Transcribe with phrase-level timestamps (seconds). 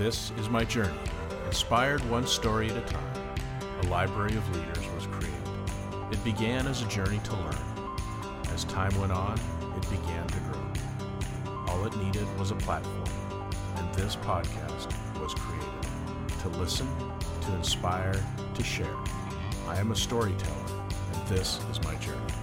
[0.00, 0.98] This is my journey.
[1.44, 3.36] Inspired one story at a time,
[3.82, 5.36] a library of leaders was created.
[6.10, 7.58] It began as a journey to learn.
[8.54, 9.38] As time went on,
[9.76, 11.54] it began to grow.
[11.68, 14.90] All it needed was a platform, and this podcast
[15.20, 16.88] was created to listen,
[17.42, 18.14] to inspire,
[18.54, 18.96] to share.
[19.68, 20.82] I am a storyteller,
[21.12, 22.39] and this is my journey.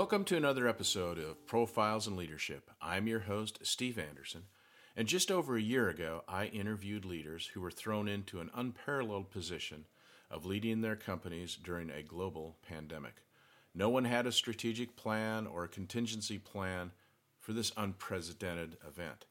[0.00, 2.70] Welcome to another episode of Profiles in Leadership.
[2.80, 4.44] I'm your host, Steve Anderson,
[4.96, 9.30] and just over a year ago, I interviewed leaders who were thrown into an unparalleled
[9.30, 9.84] position
[10.30, 13.16] of leading their companies during a global pandemic.
[13.74, 16.92] No one had a strategic plan or a contingency plan
[17.38, 19.26] for this unprecedented event.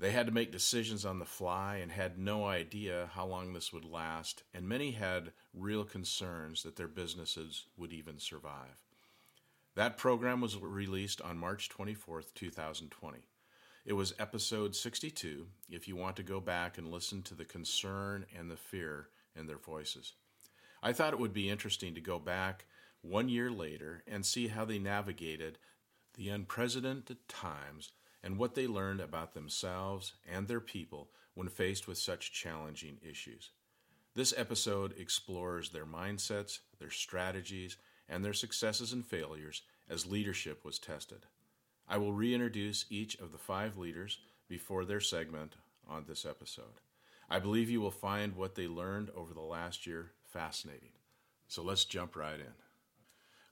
[0.00, 3.72] They had to make decisions on the fly and had no idea how long this
[3.72, 8.81] would last, and many had real concerns that their businesses would even survive.
[9.74, 13.20] That program was released on March 24th, 2020.
[13.86, 18.26] It was episode 62, if you want to go back and listen to the concern
[18.38, 20.12] and the fear in their voices.
[20.82, 22.66] I thought it would be interesting to go back
[23.00, 25.58] one year later and see how they navigated
[26.14, 31.96] the unprecedented times and what they learned about themselves and their people when faced with
[31.96, 33.50] such challenging issues.
[34.14, 40.78] This episode explores their mindsets, their strategies, and their successes and failures as leadership was
[40.78, 41.26] tested.
[41.88, 45.56] I will reintroduce each of the five leaders before their segment
[45.88, 46.80] on this episode.
[47.28, 50.92] I believe you will find what they learned over the last year fascinating.
[51.48, 52.54] So let's jump right in.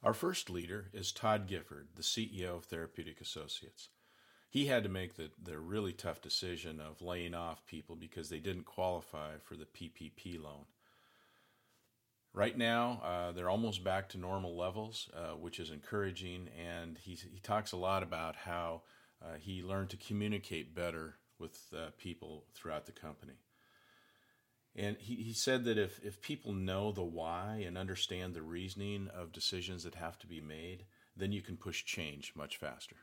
[0.03, 3.89] Our first leader is Todd Gifford, the CEO of Therapeutic Associates.
[4.49, 8.39] He had to make the, the really tough decision of laying off people because they
[8.39, 10.65] didn't qualify for the PPP loan.
[12.33, 16.49] Right now, uh, they're almost back to normal levels, uh, which is encouraging.
[16.57, 18.83] And he, he talks a lot about how
[19.21, 23.35] uh, he learned to communicate better with uh, people throughout the company.
[24.77, 29.09] And he, he said that if, if people know the why and understand the reasoning
[29.13, 30.85] of decisions that have to be made,
[31.17, 32.97] then you can push change much faster.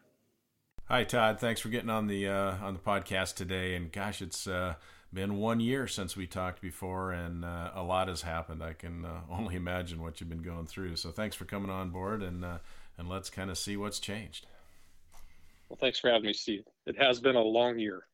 [0.86, 1.42] Hi, Todd.
[1.42, 3.76] Thanks for getting on the uh, on the podcast today.
[3.76, 4.76] And gosh, it's uh,
[5.14, 8.64] been one year since we talked before, and uh, a lot has happened.
[8.64, 10.96] I can uh, only imagine what you've been going through.
[10.98, 12.58] So thanks for coming on board, and uh,
[12.98, 14.46] and let's kind of see what's changed.
[15.70, 16.64] Well, thanks for having me, Steve.
[16.86, 18.04] It has been a long year.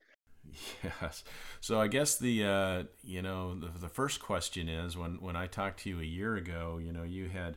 [0.84, 1.24] Yes.
[1.62, 5.48] So I guess the uh, you know the, the first question is when when I
[5.48, 7.56] talked to you a year ago, you know you had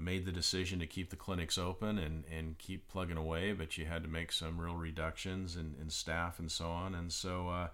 [0.00, 3.84] made the decision to keep the clinics open and, and keep plugging away, but you
[3.84, 6.94] had to make some real reductions in, in staff and so on.
[6.94, 7.68] And so uh,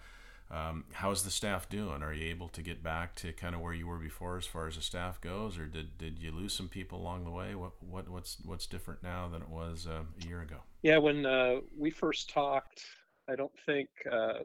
[0.51, 2.03] um, how's the staff doing?
[2.03, 4.67] Are you able to get back to kind of where you were before as far
[4.67, 7.55] as the staff goes, or did, did you lose some people along the way?
[7.55, 10.57] What, what what's what's different now than it was uh, a year ago?
[10.83, 12.83] Yeah, when uh, we first talked,
[13.29, 14.41] I don't think uh,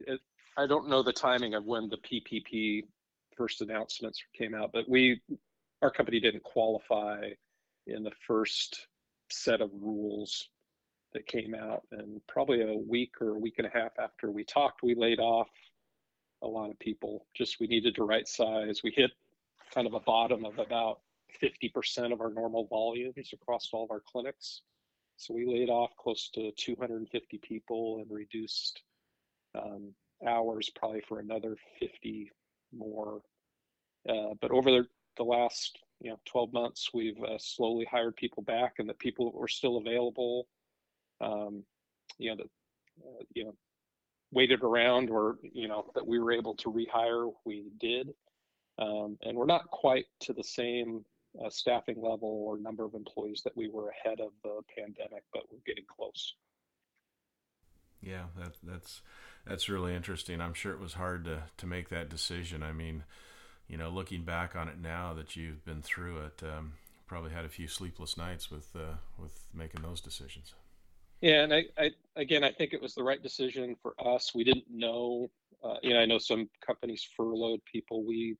[0.00, 0.20] it,
[0.56, 2.84] I don't know the timing of when the PPP
[3.36, 5.20] first announcements came out, but we
[5.82, 7.30] our company didn't qualify
[7.88, 8.86] in the first
[9.30, 10.48] set of rules
[11.14, 11.82] that came out.
[11.92, 15.20] And probably a week or a week and a half after we talked, we laid
[15.20, 15.48] off
[16.42, 17.26] a lot of people.
[17.34, 18.82] Just we needed to right size.
[18.84, 19.10] We hit
[19.72, 21.00] kind of a bottom of about
[21.42, 24.62] 50% of our normal volumes across all of our clinics.
[25.16, 28.82] So we laid off close to 250 people and reduced
[29.54, 29.92] um,
[30.26, 32.30] hours probably for another 50
[32.76, 33.20] more.
[34.08, 34.86] Uh, but over the,
[35.16, 39.30] the last you know 12 months, we've uh, slowly hired people back, and the people
[39.30, 40.48] that were still available
[41.20, 41.64] um,
[42.18, 42.46] you know, that,
[43.04, 43.54] uh, you know,
[44.32, 48.12] waited around or, you know, that we were able to rehire, we did.
[48.78, 51.04] Um, and we're not quite to the same
[51.42, 55.42] uh, staffing level or number of employees that we were ahead of the pandemic, but
[55.50, 56.34] we're getting close.
[58.02, 59.00] Yeah, that, that's
[59.46, 60.40] that's really interesting.
[60.40, 62.62] I'm sure it was hard to to make that decision.
[62.62, 63.04] I mean,
[63.66, 66.74] you know, looking back on it now that you've been through it, um,
[67.06, 70.54] probably had a few sleepless nights with uh, with making those decisions.
[71.24, 74.32] Yeah, and I, I again, I think it was the right decision for us.
[74.34, 75.30] We didn't know,
[75.64, 78.04] uh, you know, I know some companies furloughed people.
[78.04, 78.36] We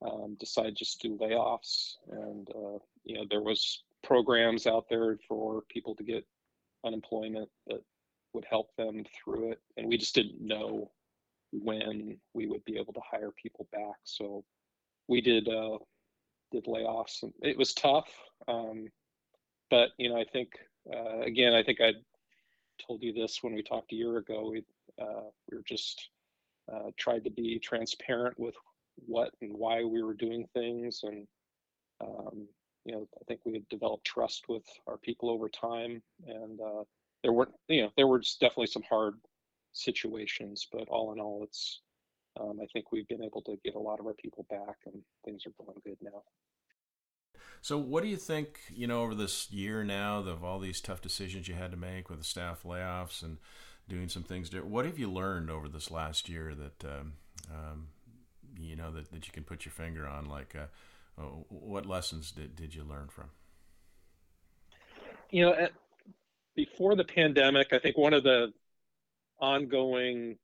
[0.00, 5.18] um, decided just to do layoffs, and uh, you know, there was programs out there
[5.28, 6.26] for people to get
[6.82, 7.82] unemployment that
[8.32, 10.90] would help them through it, and we just didn't know
[11.52, 13.96] when we would be able to hire people back.
[14.04, 14.46] So
[15.08, 15.76] we did uh,
[16.52, 18.08] did layoffs, and it was tough.
[18.48, 18.88] Um,
[19.68, 20.52] but you know, I think
[20.92, 21.92] uh, again, I think I
[22.86, 24.50] told you this when we talked a year ago.
[24.50, 24.64] We
[25.00, 26.10] uh, we were just
[26.72, 28.54] uh, tried to be transparent with
[29.06, 31.26] what and why we were doing things, and
[32.00, 32.48] um,
[32.84, 36.84] you know, I think we had developed trust with our people over time, and uh,
[37.22, 39.14] there were, you know, there were definitely some hard
[39.72, 41.82] situations, but all in all, it's,
[42.40, 45.02] um, I think we've been able to get a lot of our people back, and
[45.24, 46.22] things are going good now.
[47.62, 48.60] So, what do you think?
[48.70, 52.08] You know, over this year now of all these tough decisions you had to make
[52.08, 53.38] with the staff layoffs and
[53.88, 54.50] doing some things.
[54.54, 57.12] What have you learned over this last year that um,
[57.52, 57.88] um,
[58.58, 60.26] you know that, that you can put your finger on?
[60.26, 63.30] Like, uh, uh what lessons did did you learn from?
[65.30, 65.72] You know, at,
[66.54, 68.52] before the pandemic, I think one of the
[69.40, 70.38] ongoing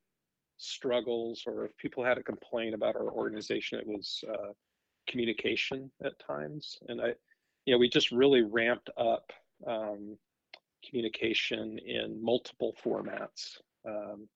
[0.59, 4.53] struggles, or if people had a complaint about our organization, it was uh,
[5.07, 6.79] communication at times.
[6.89, 7.15] And I,
[7.65, 9.33] you know, we just really ramped up
[9.67, 10.17] um,
[10.87, 13.59] communication in multiple formats.
[13.87, 14.29] Um,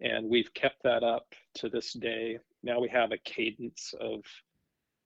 [0.00, 1.26] and we've kept that up
[1.56, 2.38] to this day.
[2.62, 4.20] Now we have a cadence of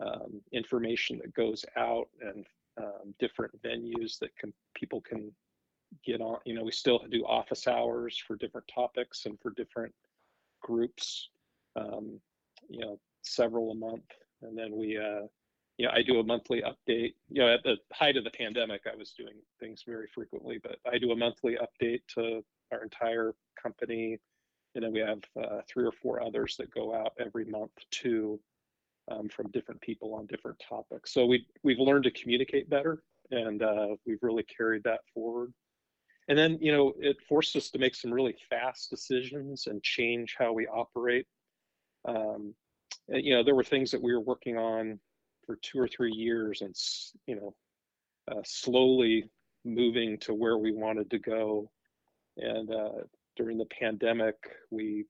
[0.00, 2.44] um, information that goes out and
[2.78, 5.30] um, different venues that can people can
[6.04, 6.38] get on.
[6.44, 9.94] You know, we still do office hours for different topics and for different
[10.62, 11.28] groups.
[11.76, 12.20] Um,
[12.68, 14.04] you know, several a month,
[14.42, 15.26] and then we uh,
[15.78, 17.14] you know, I do a monthly update.
[17.28, 20.76] You know, at the height of the pandemic, I was doing things very frequently, but
[20.86, 24.18] I do a monthly update to our entire company,
[24.74, 28.38] and then we have uh, three or four others that go out every month too,
[29.10, 31.12] um, from different people on different topics.
[31.12, 35.52] So we we've learned to communicate better, and uh, we've really carried that forward.
[36.28, 40.36] And then you know, it forced us to make some really fast decisions and change
[40.38, 41.26] how we operate.
[42.06, 42.54] Um,
[43.08, 44.98] you know, there were things that we were working on
[45.46, 46.74] for two or three years and
[47.26, 47.54] you know
[48.30, 49.28] uh, slowly
[49.64, 51.70] moving to where we wanted to go.
[52.36, 53.02] And uh,
[53.36, 54.36] during the pandemic
[54.70, 55.04] we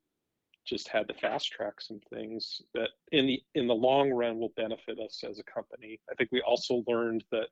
[0.65, 4.53] just had to fast track some things that in the in the long run will
[4.57, 6.01] benefit us as a company.
[6.11, 7.49] I think we also learned that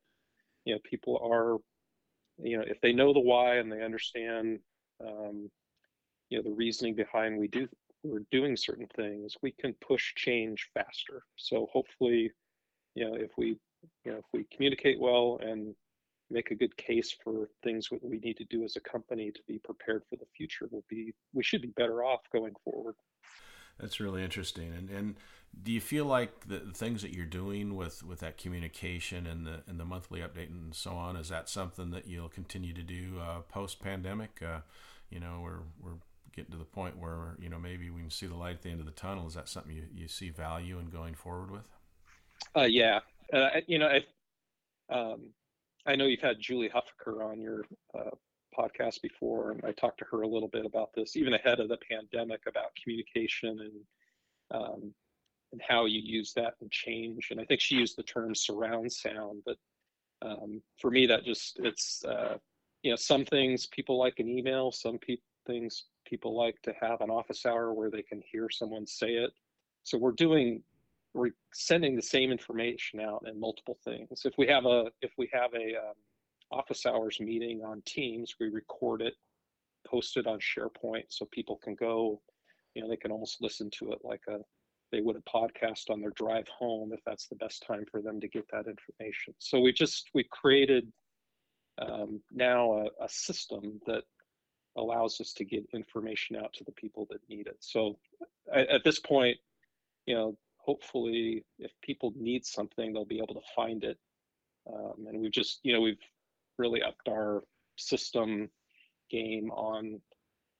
[0.64, 1.56] you know people are
[2.42, 4.60] you know if they know the why and they understand
[5.04, 5.50] um,
[6.28, 7.68] you know the reasoning behind we do
[8.02, 12.30] we're doing certain things we can push change faster so hopefully
[12.94, 13.56] you know, if we,
[14.04, 15.74] you know, if we communicate well and
[16.30, 19.40] make a good case for things that we need to do as a company to
[19.48, 22.94] be prepared for the future, we'll be, we should be better off going forward.
[23.78, 24.74] That's really interesting.
[24.76, 25.14] And and
[25.62, 29.62] do you feel like the, things that you're doing with, with that communication and the
[29.66, 33.18] and the monthly update and so on is that something that you'll continue to do
[33.18, 34.42] uh, post pandemic?
[34.46, 34.60] Uh,
[35.08, 35.98] you know, we're we're
[36.34, 38.70] getting to the point where you know maybe we can see the light at the
[38.70, 39.26] end of the tunnel.
[39.26, 41.68] Is that something you, you see value in going forward with?
[42.56, 43.00] Uh, yeah,
[43.32, 45.30] uh, you know, I, um,
[45.86, 48.10] I know you've had Julie Huffaker on your uh,
[48.58, 51.68] podcast before, and I talked to her a little bit about this, even ahead of
[51.68, 54.94] the pandemic, about communication and um,
[55.52, 57.28] and how you use that and change.
[57.30, 59.56] And I think she used the term surround sound, but
[60.22, 62.36] um, for me, that just it's uh,
[62.82, 64.98] you know some things people like an email, some
[65.46, 69.30] things people like to have an office hour where they can hear someone say it.
[69.84, 70.62] So we're doing
[71.14, 74.22] we're sending the same information out in multiple things.
[74.24, 75.94] If we have a if we have a um,
[76.50, 79.14] office hours meeting on Teams, we record it,
[79.86, 82.20] post it on SharePoint, so people can go.
[82.74, 84.38] You know, they can almost listen to it like a
[84.92, 88.20] they would a podcast on their drive home if that's the best time for them
[88.20, 89.34] to get that information.
[89.38, 90.92] So we just we created
[91.78, 94.02] um, now a, a system that
[94.76, 97.56] allows us to get information out to the people that need it.
[97.60, 97.98] So
[98.52, 99.36] at, at this point,
[100.06, 103.98] you know, hopefully if people need something they'll be able to find it
[104.72, 105.98] um, and we've just you know we've
[106.58, 107.42] really upped our
[107.76, 108.48] system
[109.10, 110.00] game on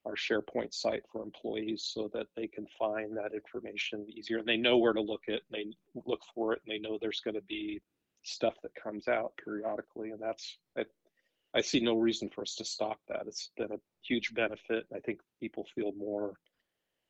[0.05, 4.57] our sharepoint site for employees so that they can find that information easier and they
[4.57, 7.35] know where to look it and they look for it and they know there's going
[7.35, 7.79] to be
[8.23, 10.57] stuff that comes out periodically and that's
[11.53, 14.99] I, see no reason for us to stop that it's been a huge benefit i
[14.99, 16.33] think people feel more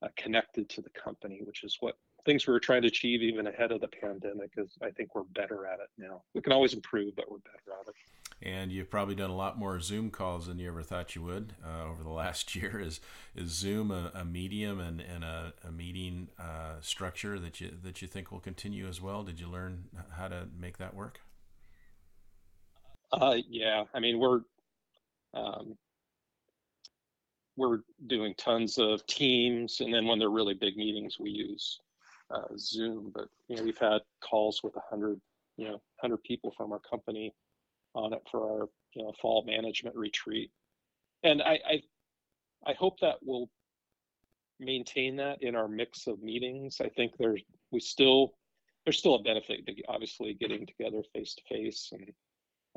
[0.02, 1.96] uh, connected to the company which is what
[2.26, 5.24] things we were trying to achieve even ahead of the pandemic is I think we're
[5.24, 6.24] better at it now.
[6.34, 7.96] We can always improve, but we're better at it.
[8.44, 11.54] And you've probably done a lot more Zoom calls than you ever thought you would
[11.64, 12.80] uh, over the last year.
[12.80, 13.00] Is
[13.36, 18.02] is Zoom a, a medium and, and a, a meeting uh, structure that you that
[18.02, 19.24] you think will continue as well?
[19.24, 19.86] Did you learn
[20.18, 21.22] how to make that work?
[23.12, 24.42] Uh, yeah, I mean we're
[25.34, 25.78] um,
[27.58, 31.80] we're doing tons of Teams, and then when they're really big meetings, we use
[32.34, 35.20] uh, Zoom, but you know we've had calls with a hundred
[35.58, 37.34] you know hundred people from our company
[37.94, 40.52] on it for our you know fall management retreat,
[41.24, 41.82] and I I,
[42.68, 43.50] I hope that will
[44.60, 46.80] maintain that in our mix of meetings.
[46.80, 47.42] I think there's
[47.72, 48.36] we still
[48.86, 52.12] there's still a benefit to obviously getting together face to face and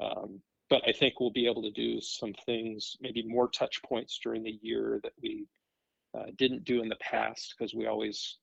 [0.01, 4.19] um, but I think we'll be able to do some things, maybe more touch points
[4.23, 5.47] during the year that we
[6.17, 8.39] uh, didn't do in the past because we always,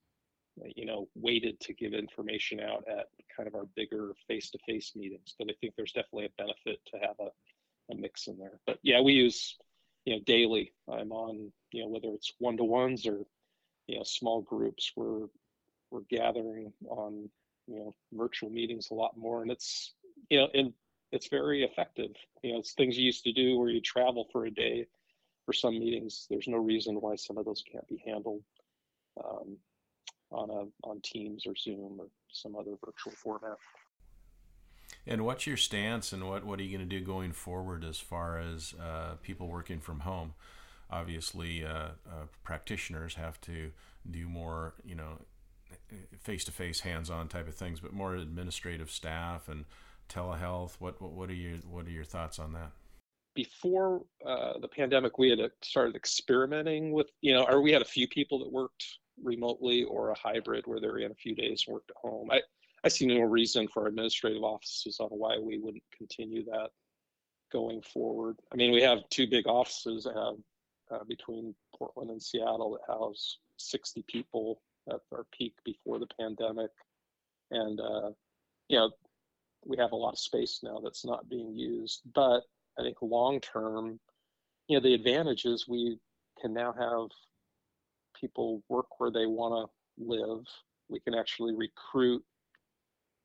[0.76, 5.34] you know, waited to give information out at kind of our bigger face-to-face meetings.
[5.38, 8.60] But I think there's definitely a benefit to have a, a mix in there.
[8.68, 9.58] But yeah, we use,
[10.06, 10.74] you know, daily.
[10.92, 13.26] I'm on, you know, whether it's one-to-ones or,
[13.88, 14.92] you know, small groups.
[14.96, 15.28] We're
[15.90, 17.30] we're gathering on,
[17.68, 19.94] you know, virtual meetings a lot more, and it's,
[20.30, 20.74] you know, and
[21.12, 22.12] it's very effective.
[22.42, 24.88] You know, it's things you used to do where you travel for a day
[25.46, 26.28] for some meetings.
[26.30, 28.44] There's no reason why some of those can't be handled
[29.24, 29.58] um,
[30.32, 33.58] on a on Teams or Zoom or some other virtual format.
[35.08, 38.00] And what's your stance, and what what are you going to do going forward as
[38.00, 40.34] far as uh, people working from home?
[40.90, 43.72] Obviously, uh, uh, practitioners have to
[44.10, 45.20] do more, you know,
[46.20, 49.66] face to face, hands on type of things, but more administrative staff and
[50.12, 50.76] telehealth.
[50.80, 52.72] What, what, what are your what are your thoughts on that?
[53.34, 57.86] Before uh, the pandemic, we had started experimenting with you know, or we had a
[57.86, 58.86] few people that worked
[59.24, 62.30] remotely or a hybrid where they were in a few days and worked at home.
[62.32, 62.42] I
[62.84, 66.70] I see no reason for administrative offices on why we wouldn't continue that
[67.52, 68.38] going forward.
[68.52, 70.36] I mean, we have two big offices have
[70.92, 76.72] uh, between Portland and Seattle that house 60 people at our peak before the pandemic,
[77.52, 78.10] and uh,
[78.68, 78.92] you know
[79.66, 82.02] we have a lot of space now that's not being used.
[82.14, 82.42] But
[82.80, 84.00] I think long term,
[84.68, 86.00] you know, the advantage is we
[86.40, 87.10] can now have
[88.20, 90.46] people work where they want to live.
[90.90, 92.24] We can actually recruit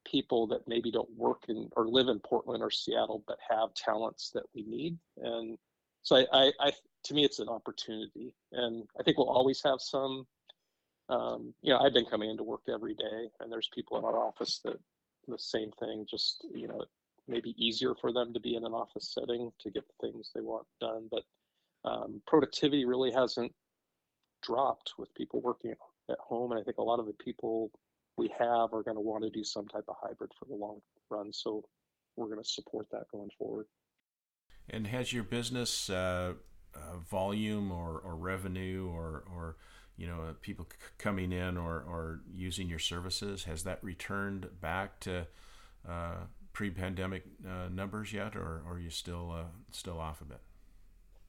[0.05, 4.31] people that maybe don't work in or live in Portland or Seattle, but have talents
[4.35, 4.97] that we need.
[5.19, 5.59] And
[6.03, 6.73] so I, I, I
[7.05, 8.35] to me, it's an opportunity.
[8.53, 10.27] And I think we'll always have some,
[11.09, 14.19] um, you know, I've been coming into work every day and there's people in our
[14.19, 14.79] office that
[15.29, 16.85] the same thing, just, you know,
[17.29, 20.41] maybe easier for them to be in an office setting to get the things they
[20.41, 21.09] want done.
[21.11, 21.23] But
[21.89, 23.53] um, productivity really hasn't
[24.43, 25.75] dropped with people working
[26.11, 26.53] at home.
[26.53, 27.71] And I think a lot of the people
[28.17, 30.81] we have are going to want to do some type of hybrid for the long
[31.11, 31.33] run.
[31.33, 31.65] So
[32.17, 33.67] we're going to support that going forward.
[34.71, 36.35] And has your business uh,
[36.75, 39.57] uh, volume or, or revenue or, or
[39.97, 43.45] you know, people c- coming in or, or using your services?
[43.45, 45.27] Has that returned back to
[45.89, 46.17] uh,
[46.53, 50.41] pre-pandemic uh, numbers yet, or, or are you still uh, still off a bit?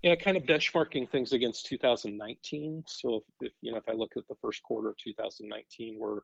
[0.03, 2.83] Yeah, kind of benchmarking things against 2019.
[2.87, 6.19] So if, if, you know, if I look at the first quarter of 2019, we're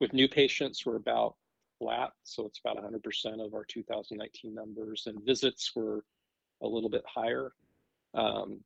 [0.00, 1.34] with new patients, we're about
[1.78, 6.04] flat, so it's about 100% of our 2019 numbers, and visits were
[6.62, 7.52] a little bit higher.
[8.14, 8.60] Um,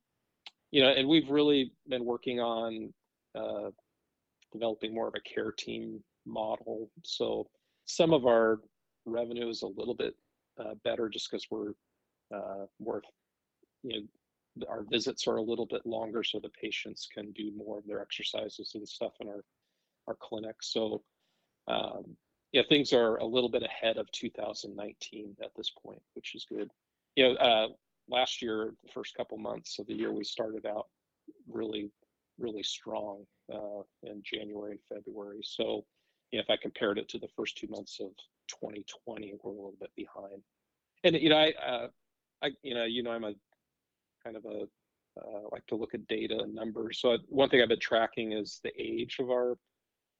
[0.71, 2.93] you know, and we've really been working on
[3.35, 3.69] uh,
[4.51, 6.89] developing more of a care team model.
[7.03, 7.47] So
[7.85, 8.59] some of our
[9.05, 10.15] revenue is a little bit
[10.59, 11.71] uh, better just because we're
[12.33, 13.01] uh, more,
[13.83, 14.01] you
[14.57, 17.87] know, our visits are a little bit longer so the patients can do more of
[17.87, 19.43] their exercises and stuff in our,
[20.07, 20.55] our clinic.
[20.61, 21.03] So
[21.67, 22.17] um,
[22.51, 26.69] yeah, things are a little bit ahead of 2019 at this point, which is good.
[27.15, 27.67] You know, uh,
[28.09, 30.87] last year, the first couple months of the year, we started out
[31.49, 31.89] really
[32.41, 35.41] really strong uh, in January February.
[35.43, 35.85] So
[36.31, 38.09] you know, if I compared it to the first two months of
[38.47, 40.41] 2020, we're a little bit behind.
[41.03, 41.87] And you know, I, uh,
[42.43, 43.33] I you know, you know, I'm a
[44.23, 44.67] kind of a
[45.19, 46.99] uh, like to look at data and numbers.
[47.01, 49.57] So one thing I've been tracking is the age of our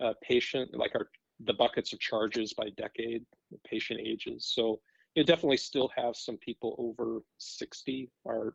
[0.04, 1.08] uh, patient, like our
[1.46, 3.26] the buckets of charges by decade,
[3.66, 4.52] patient ages.
[4.54, 4.80] So
[5.16, 8.54] you definitely still have some people over 60 are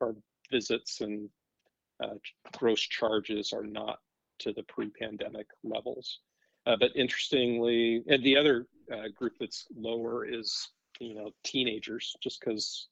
[0.00, 0.14] our
[0.50, 1.28] visits and
[2.52, 3.98] gross charges are not
[4.38, 6.20] to the pre-pandemic levels.
[6.66, 12.40] Uh, but interestingly, and the other uh, group that's lower is you know teenagers, just
[12.40, 12.88] because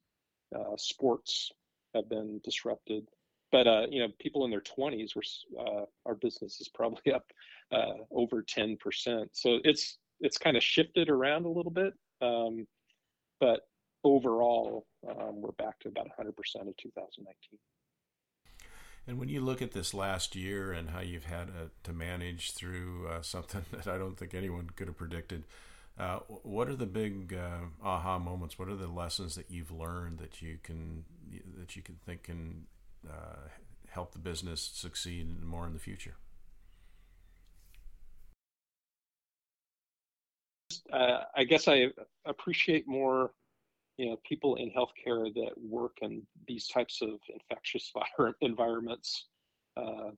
[0.55, 1.51] uh, sports
[1.95, 3.09] have been disrupted.
[3.51, 5.23] But uh, you know, people in their 20s, were
[5.61, 7.27] uh, our business is probably up
[8.13, 8.79] over 10%.
[9.33, 11.93] So it's it's kind of shifted around a little bit,
[12.23, 12.67] um,
[13.41, 13.63] but
[14.05, 17.59] overall, um, we're back to about 100% of 2019.
[19.07, 22.53] And when you look at this last year and how you've had uh, to manage
[22.53, 25.45] through uh, something that I don't think anyone could have predicted,
[25.99, 28.59] uh, what are the big uh, aha moments?
[28.59, 31.05] What are the lessons that you've learned that you can
[31.57, 32.67] that you can think can
[33.09, 33.49] uh,
[33.89, 36.17] help the business succeed more in the future?
[40.93, 41.89] I guess I
[42.25, 43.33] appreciate more
[43.97, 47.93] you know people in healthcare that work in these types of infectious
[48.41, 49.27] environments
[49.77, 50.11] uh,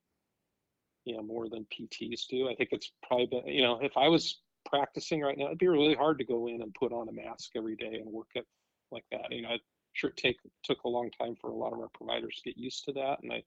[1.04, 4.09] you know more than pts do i think it's probably been, you know if i
[4.09, 7.12] was practicing right now, it'd be really hard to go in and put on a
[7.12, 8.47] mask every day and work it
[8.90, 9.30] like that.
[9.30, 9.56] You know,
[9.92, 12.85] sure take took a long time for a lot of our providers to get used
[12.85, 13.42] to that, and I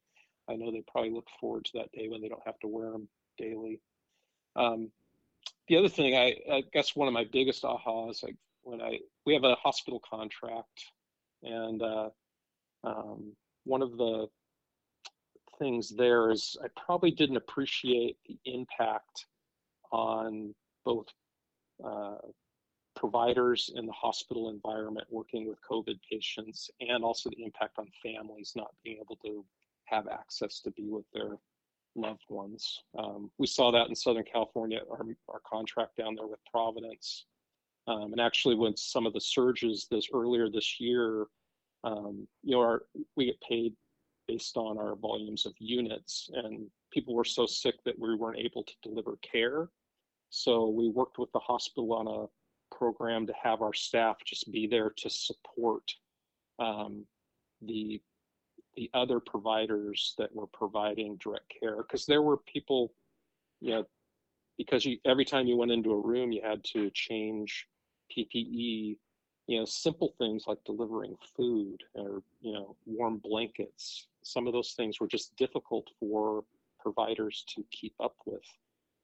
[0.50, 2.92] I know they probably look forward to that day when they don't have to wear
[2.92, 3.08] them
[3.38, 3.82] daily.
[4.56, 4.90] Um,
[5.68, 8.36] the other thing, I, I, guess one of my biggest ahas, like
[8.70, 10.86] when I we have a hospital contract,
[11.44, 12.10] and uh,
[12.84, 13.34] um,
[13.66, 14.28] one of the
[15.58, 19.26] things there is I probably didn't appreciate the impact
[19.92, 20.54] on
[20.86, 21.08] both
[21.84, 22.16] uh,
[22.96, 28.54] providers in the hospital environment working with COVID patients and also the impact on families
[28.56, 29.46] not being able to
[29.86, 31.38] have access to be with their
[31.96, 32.84] loved ones.
[32.98, 37.26] Um, we saw that in Southern California, our, our contract down there with Providence.
[37.90, 41.26] Um, and actually, when some of the surges this earlier this year,
[41.84, 42.84] um, you know, our,
[43.16, 43.74] we get paid
[44.28, 48.64] based on our volumes of units, and people were so sick that we weren't able
[48.64, 49.70] to deliver care.
[50.30, 54.68] So we worked with the hospital on a program to have our staff just be
[54.68, 55.84] there to support
[56.60, 57.06] um,
[57.64, 58.00] the
[58.76, 62.94] the other providers that were providing direct care because there were people
[63.60, 63.86] you know
[64.58, 67.68] because you every time you went into a room you had to change
[68.16, 68.98] ppe
[69.48, 74.74] you know simple things like delivering food or you know warm blankets some of those
[74.74, 76.44] things were just difficult for
[76.80, 78.44] providers to keep up with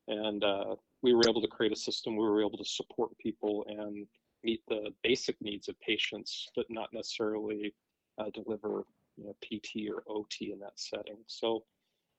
[0.08, 3.66] and uh, we were able to create a system we were able to support people
[3.68, 4.08] and
[4.44, 7.74] meet the basic needs of patients but not necessarily
[8.18, 8.86] uh, deliver
[9.18, 11.18] you know, PT or OT in that setting.
[11.28, 11.64] So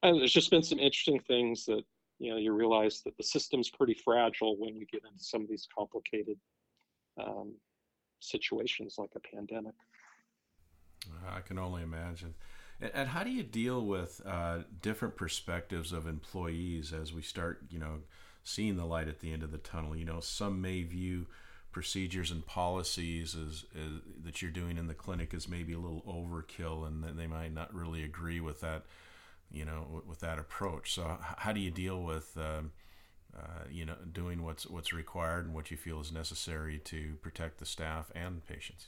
[0.03, 1.83] there's just been some interesting things that
[2.19, 5.49] you know you realize that the system's pretty fragile when you get into some of
[5.49, 6.37] these complicated
[7.23, 7.53] um,
[8.19, 9.73] situations like a pandemic.
[11.29, 12.33] I can only imagine.
[12.79, 17.79] And how do you deal with uh, different perspectives of employees as we start, you
[17.79, 18.01] know,
[18.43, 19.95] seeing the light at the end of the tunnel?
[19.95, 21.25] You know, some may view
[21.71, 26.03] procedures and policies is, is, that you're doing in the clinic as maybe a little
[26.07, 28.83] overkill, and they might not really agree with that,
[29.51, 30.93] you know, with that approach.
[30.93, 32.71] So, how do you deal with, um,
[33.37, 37.59] uh, you know, doing what's what's required and what you feel is necessary to protect
[37.59, 38.87] the staff and patients?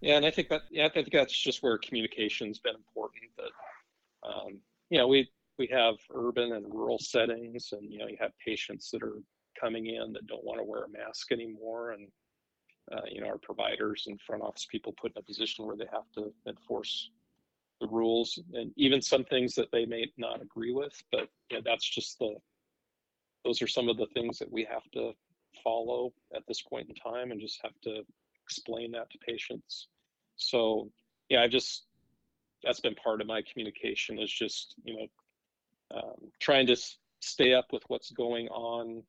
[0.00, 3.24] Yeah, and I think that yeah, I think that's just where communication's been important.
[3.36, 4.58] That um,
[4.90, 8.90] you know, we we have urban and rural settings, and you know, you have patients
[8.90, 9.22] that are
[9.58, 12.08] coming in that don't want to wear a mask anymore and
[12.92, 15.86] uh, you know our providers and front office people put in a position where they
[15.92, 17.10] have to enforce
[17.80, 21.62] the rules and even some things that they may not agree with but you know,
[21.64, 22.34] that's just the
[23.44, 25.12] those are some of the things that we have to
[25.62, 28.02] follow at this point in time and just have to
[28.42, 29.88] explain that to patients.
[30.36, 30.90] So
[31.32, 31.84] yeah i just
[32.62, 35.06] that's been part of my communication is just you know
[35.96, 36.76] um, trying to
[37.20, 39.02] stay up with what's going on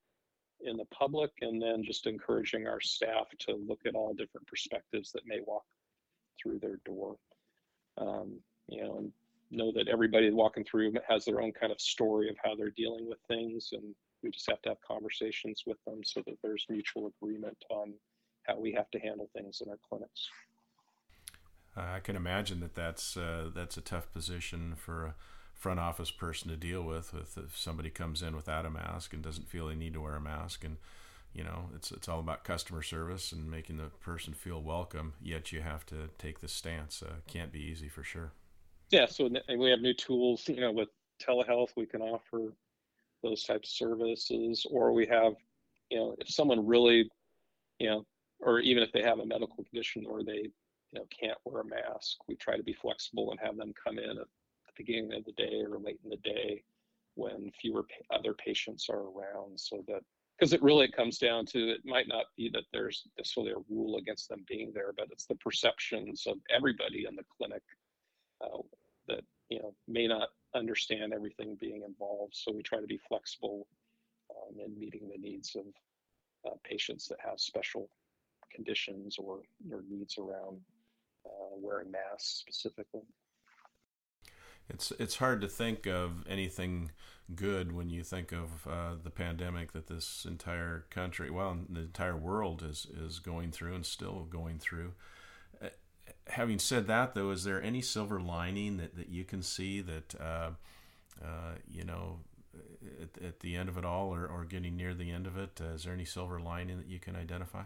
[0.66, 5.12] in the public and then just encouraging our staff to look at all different perspectives
[5.12, 5.64] that may walk
[6.42, 7.16] through their door.
[7.98, 9.12] Um, you know and
[9.52, 13.08] know that everybody walking through has their own kind of story of how they're dealing
[13.08, 13.94] with things and
[14.24, 17.94] we just have to have conversations with them so that there's mutual agreement on
[18.44, 20.30] how we have to handle things in our clinics.
[21.76, 25.16] I can imagine that that's uh, that's a tough position for a
[25.56, 29.24] front office person to deal with with if somebody comes in without a mask and
[29.24, 30.78] doesn't feel they need to wear a mask and
[31.34, 35.52] you know it's it's all about customer service and making the person feel welcome yet
[35.52, 38.34] you have to take this stance uh, can't be easy for sure.
[38.90, 40.90] Yeah so we have new tools you know with
[41.22, 42.54] telehealth we can offer
[43.24, 45.34] those types of services or we have
[45.90, 47.10] you know if someone really
[47.80, 48.06] you know
[48.40, 50.50] or even if they have a medical condition or they
[50.92, 53.98] you know can't wear a mask we try to be flexible and have them come
[53.98, 56.62] in at the beginning of the day or late in the day
[57.16, 60.02] when fewer pa- other patients are around so that
[60.38, 63.98] because it really comes down to it might not be that there's necessarily a rule
[63.98, 67.64] against them being there but it's the perceptions of everybody in the clinic
[68.44, 68.58] uh,
[69.08, 73.68] that you know may not understand everything being involved so we try to be flexible
[74.32, 75.66] um, in meeting the needs of
[76.46, 77.90] uh, patients that have special
[78.54, 80.60] conditions or, or needs around
[81.26, 83.02] uh, wearing masks specifically
[84.70, 86.92] it's it's hard to think of anything
[87.36, 92.18] good when you think of uh, the pandemic that this entire country, well, the entire
[92.18, 94.94] world is is going through and still going through.
[96.28, 100.16] Having said that, though, is there any silver lining that, that you can see that
[100.20, 100.52] uh,
[101.22, 102.20] uh you know
[103.02, 105.60] at, at, the end of it all, or, or getting near the end of it?
[105.62, 107.64] Uh, is there any silver lining that you can identify?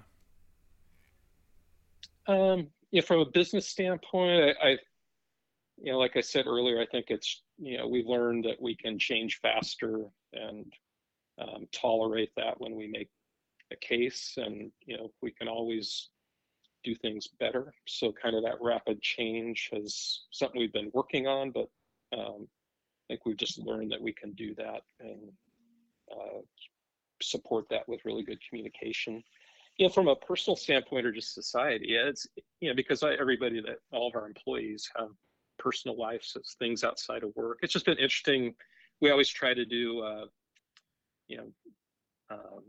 [2.27, 4.77] Um, yeah, from a business standpoint, I, I
[5.77, 8.75] you know, like I said earlier, I think it's, you know, we've learned that we
[8.75, 10.65] can change faster and
[11.39, 13.09] um, tolerate that when we make
[13.71, 16.09] a case, and you know we can always
[16.87, 17.73] do things better.
[17.85, 21.67] So kind of that rapid change is something we've been working on, but
[22.17, 25.31] um, I think we've just learned that we can do that and
[26.09, 26.39] uh,
[27.21, 29.21] support that with really good communication.
[29.77, 32.25] You know, from a personal standpoint or just society, it's
[32.61, 35.09] you know because I, everybody that all of our employees have
[35.59, 37.59] personal lives, it's things outside of work.
[37.61, 38.55] It's just been interesting.
[39.01, 40.25] We always try to do, uh,
[41.27, 41.47] you know,
[42.31, 42.63] um,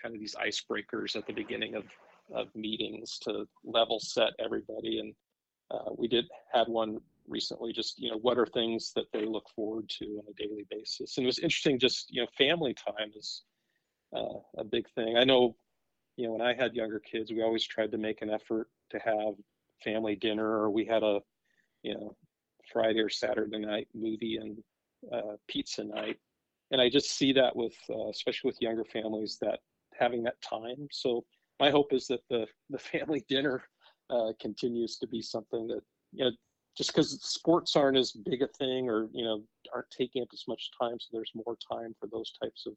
[0.00, 1.84] kind of these icebreakers at the beginning of
[2.34, 4.98] of meetings to level set everybody.
[5.00, 5.14] And
[5.70, 9.48] uh, we did have one recently, just, you know, what are things that they look
[9.54, 11.16] forward to on a daily basis?
[11.16, 13.42] And it was interesting, just, you know, family time is
[14.16, 15.16] uh, a big thing.
[15.16, 15.56] I know,
[16.16, 18.98] you know, when I had younger kids, we always tried to make an effort to
[18.98, 19.34] have
[19.82, 21.20] family dinner or we had a,
[21.82, 22.16] you know,
[22.72, 24.58] Friday or Saturday night movie and
[25.12, 26.18] uh, pizza night.
[26.70, 29.60] And I just see that with, uh, especially with younger families, that
[29.98, 30.88] having that time.
[30.90, 31.24] So
[31.60, 33.64] my hope is that the the family dinner
[34.10, 36.30] uh, continues to be something that you know
[36.76, 39.42] just because sports aren't as big a thing or you know
[39.74, 42.74] aren't taking up as much time so there's more time for those types of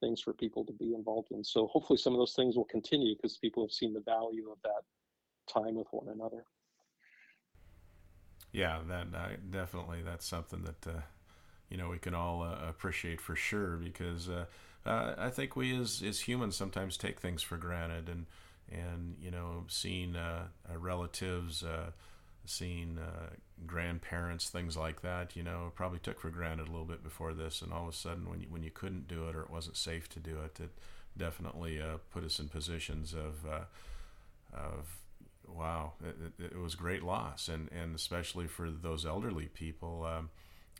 [0.00, 1.42] things for people to be involved in.
[1.44, 4.58] So hopefully some of those things will continue because people have seen the value of
[4.62, 4.82] that
[5.52, 6.44] time with one another.
[8.52, 11.00] Yeah that uh, definitely that's something that uh,
[11.68, 14.30] you know we can all uh, appreciate for sure because
[14.86, 18.26] uh, uh, I think we as as humans sometimes take things for granted, and
[18.70, 21.90] and you know, seeing uh, uh relatives, uh,
[22.44, 23.30] seeing uh,
[23.66, 27.62] grandparents, things like that, you know, probably took for granted a little bit before this,
[27.62, 29.76] and all of a sudden, when you when you couldn't do it or it wasn't
[29.76, 30.70] safe to do it, it
[31.16, 31.80] definitely
[32.12, 33.46] put us in positions of
[34.52, 34.98] of
[35.48, 40.04] wow, it, it, was great loss, and and especially for those elderly people.
[40.04, 40.30] Um,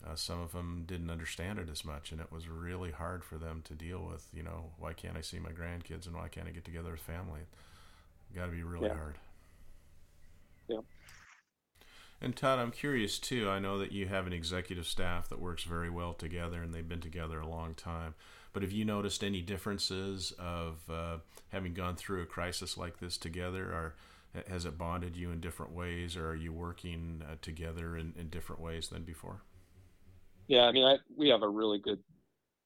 [0.04, 3.38] uh, some of them didn't understand it as much, and it was really hard for
[3.38, 4.26] them to deal with.
[4.32, 7.00] You know, why can't I see my grandkids, and why can't I get together with
[7.00, 7.40] family?
[8.34, 8.94] Got to be really yeah.
[8.94, 9.18] hard.
[10.68, 10.80] Yeah.
[12.20, 13.48] And Todd, I'm curious too.
[13.48, 16.88] I know that you have an executive staff that works very well together, and they've
[16.88, 18.14] been together a long time.
[18.52, 23.18] But have you noticed any differences of uh, having gone through a crisis like this
[23.18, 23.94] together, or
[24.48, 28.28] has it bonded you in different ways, or are you working uh, together in, in
[28.28, 29.42] different ways than before?
[30.48, 31.98] Yeah, I mean, I, we have a really good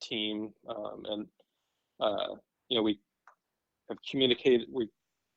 [0.03, 1.27] team, um, and
[1.99, 2.35] uh,
[2.69, 3.01] you know, we
[3.89, 4.69] have communicated.
[4.71, 4.89] We,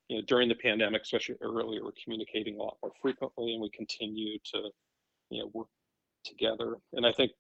[0.10, 3.70] you know, during the pandemic, especially earlier, we're communicating a lot more frequently, and we
[3.70, 4.70] continue to,
[5.30, 5.68] you know, work
[6.26, 6.76] together.
[6.94, 7.32] And I think,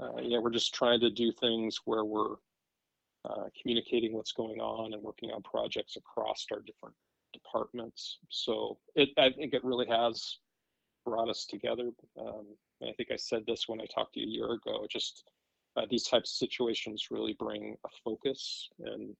[0.00, 2.36] uh, you know, we're just trying to do things where we're
[3.24, 6.94] uh, communicating what's going on and working on projects across our different
[7.32, 8.18] departments.
[8.28, 10.38] So it, I think it really has
[11.04, 11.90] brought us together.
[12.20, 12.46] Um,
[12.82, 14.86] I think I said this when I talked to you a year ago.
[14.90, 15.24] Just
[15.76, 19.16] uh, these types of situations really bring a focus, and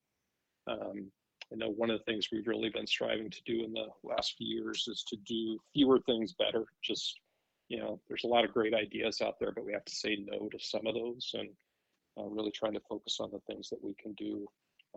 [0.68, 1.10] um,
[1.52, 4.34] I know one of the things we've really been striving to do in the last
[4.36, 6.64] few years is to do fewer things better.
[6.82, 7.20] Just
[7.68, 10.16] you know, there's a lot of great ideas out there, but we have to say
[10.26, 11.48] no to some of those, and
[12.18, 14.46] uh, really trying to focus on the things that we can do,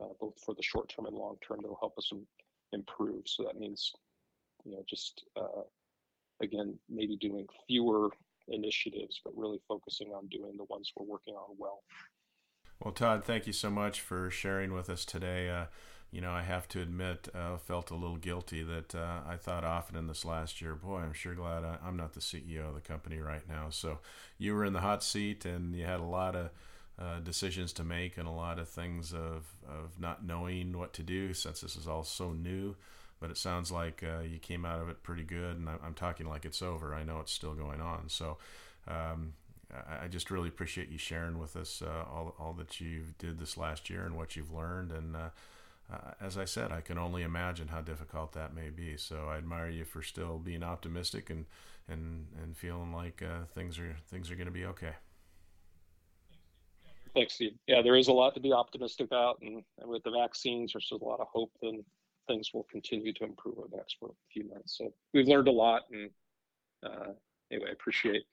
[0.01, 2.11] uh, both for the short term and long term, that will help us
[2.71, 3.23] improve.
[3.25, 3.91] So that means,
[4.63, 5.63] you know, just uh,
[6.41, 8.09] again, maybe doing fewer
[8.51, 11.83] initiatives, but really focusing on doing the ones we're working on well.
[12.83, 15.49] Well, Todd, thank you so much for sharing with us today.
[15.49, 15.65] Uh,
[16.11, 19.63] you know, I have to admit, uh, felt a little guilty that uh, I thought
[19.63, 22.75] often in this last year, boy, I'm sure glad I, am not the CEO of
[22.75, 23.67] the company right now.
[23.69, 23.99] So
[24.37, 26.49] you were in the hot seat and you had a lot of
[26.99, 31.03] uh, decisions to make and a lot of things of, of not knowing what to
[31.03, 32.75] do since this is all so new
[33.21, 35.55] but it sounds like uh, you came out of it pretty good.
[35.55, 36.93] And I'm talking like it's over.
[36.93, 38.09] I know it's still going on.
[38.09, 38.37] So
[38.87, 39.33] um,
[40.01, 43.55] I just really appreciate you sharing with us uh, all, all that you did this
[43.57, 44.91] last year and what you've learned.
[44.91, 45.29] And uh,
[45.93, 48.97] uh, as I said, I can only imagine how difficult that may be.
[48.97, 51.45] So I admire you for still being optimistic and
[51.87, 54.93] and and feeling like uh, things are things are going to be okay.
[57.13, 57.53] Thanks, Steve.
[57.67, 60.89] Yeah, there is a lot to be optimistic about, and, and with the vaccines, there's
[60.93, 61.51] a lot of hope.
[61.61, 61.83] And
[62.31, 63.97] things will continue to improve over the next
[64.31, 64.77] few months.
[64.77, 66.09] So we've learned a lot, and
[66.83, 67.11] uh,
[67.51, 68.23] anyway, I appreciate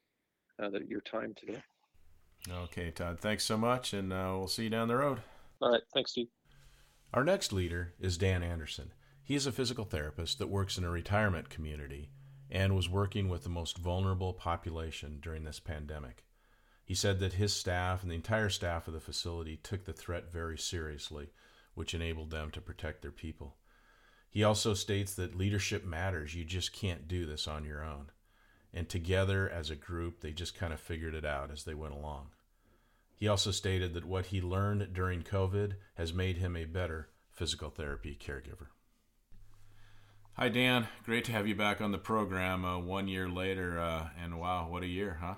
[0.62, 1.60] uh, your time today.
[2.50, 3.18] Okay, Todd.
[3.20, 5.20] Thanks so much, and uh, we'll see you down the road.
[5.60, 5.82] All right.
[5.92, 6.28] Thanks, Steve.
[7.12, 8.92] Our next leader is Dan Anderson.
[9.22, 12.10] He is a physical therapist that works in a retirement community
[12.50, 16.24] and was working with the most vulnerable population during this pandemic.
[16.84, 20.32] He said that his staff and the entire staff of the facility took the threat
[20.32, 21.28] very seriously,
[21.74, 23.57] which enabled them to protect their people.
[24.30, 26.34] He also states that leadership matters.
[26.34, 28.10] You just can't do this on your own.
[28.72, 31.94] And together as a group, they just kind of figured it out as they went
[31.94, 32.28] along.
[33.14, 37.70] He also stated that what he learned during COVID has made him a better physical
[37.70, 38.68] therapy caregiver.
[40.34, 40.86] Hi, Dan.
[41.04, 43.80] Great to have you back on the program uh, one year later.
[43.80, 45.34] Uh, and wow, what a year, huh?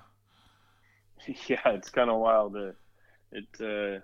[1.46, 2.56] Yeah, it's kind of wild.
[2.56, 2.72] Uh,
[3.32, 4.00] it uh,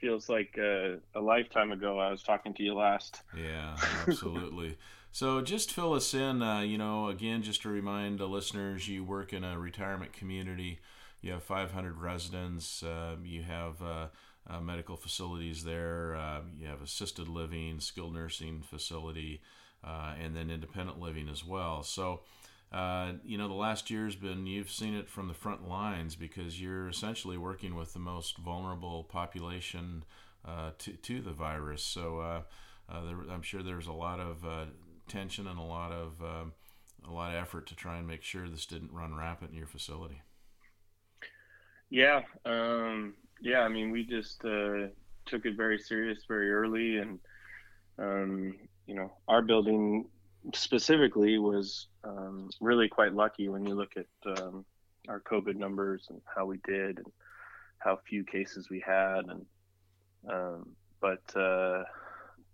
[0.00, 3.22] feels like uh, a lifetime ago I was talking to you last.
[3.36, 4.78] Yeah, absolutely.
[5.12, 6.42] so just fill us in.
[6.42, 10.78] Uh, you know, again, just to remind the listeners, you work in a retirement community.
[11.20, 12.82] You have 500 residents.
[12.82, 14.06] Uh, you have uh,
[14.48, 16.16] uh, medical facilities there.
[16.16, 19.42] Uh, you have assisted living, skilled nursing facility,
[19.84, 21.82] and then independent living as well.
[21.82, 22.20] So
[22.72, 26.60] uh, you know, the last year's been, you've seen it from the front lines because
[26.60, 30.04] you're essentially working with the most vulnerable population
[30.46, 31.82] uh, to, to the virus.
[31.82, 32.42] So uh,
[32.88, 34.66] uh there, I'm sure there's a lot of uh,
[35.08, 36.52] tension and a lot of um,
[37.08, 39.66] a lot of effort to try and make sure this didn't run rampant in your
[39.66, 40.22] facility.
[41.88, 43.60] Yeah, um, yeah.
[43.60, 47.18] I mean, we just took it very serious very early, and
[47.98, 48.54] um,
[48.86, 50.06] you know, our building
[50.54, 54.64] specifically was um, really quite lucky when you look at um,
[55.08, 57.12] our COVID numbers and how we did and
[57.78, 59.46] how few cases we had and
[60.30, 60.68] um,
[61.00, 61.82] but uh,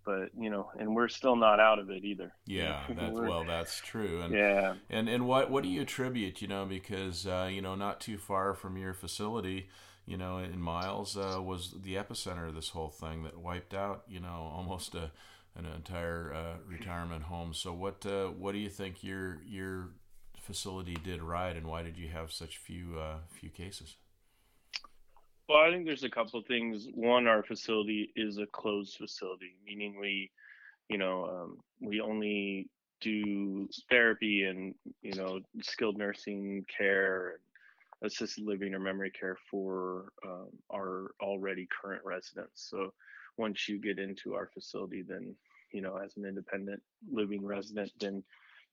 [0.05, 2.31] but you know and we're still not out of it either.
[2.45, 4.21] Yeah that's well that's true.
[4.21, 4.75] And yeah.
[4.89, 8.17] and and what what do you attribute you know because uh, you know not too
[8.17, 9.69] far from your facility
[10.05, 14.03] you know in miles uh, was the epicenter of this whole thing that wiped out
[14.07, 15.11] you know almost a
[15.57, 17.53] an entire uh, retirement home.
[17.53, 19.89] So what uh, what do you think your your
[20.39, 23.97] facility did right, and why did you have such few uh, few cases?
[25.49, 26.87] Well, I think there's a couple of things.
[26.93, 30.29] One, our facility is a closed facility, meaning we,
[30.89, 37.39] you know, um, we only do therapy and you know skilled nursing care and
[38.11, 42.67] assisted living or memory care for um, our already current residents.
[42.69, 42.93] So
[43.37, 45.35] once you get into our facility, then
[45.71, 48.23] you know, as an independent living resident, then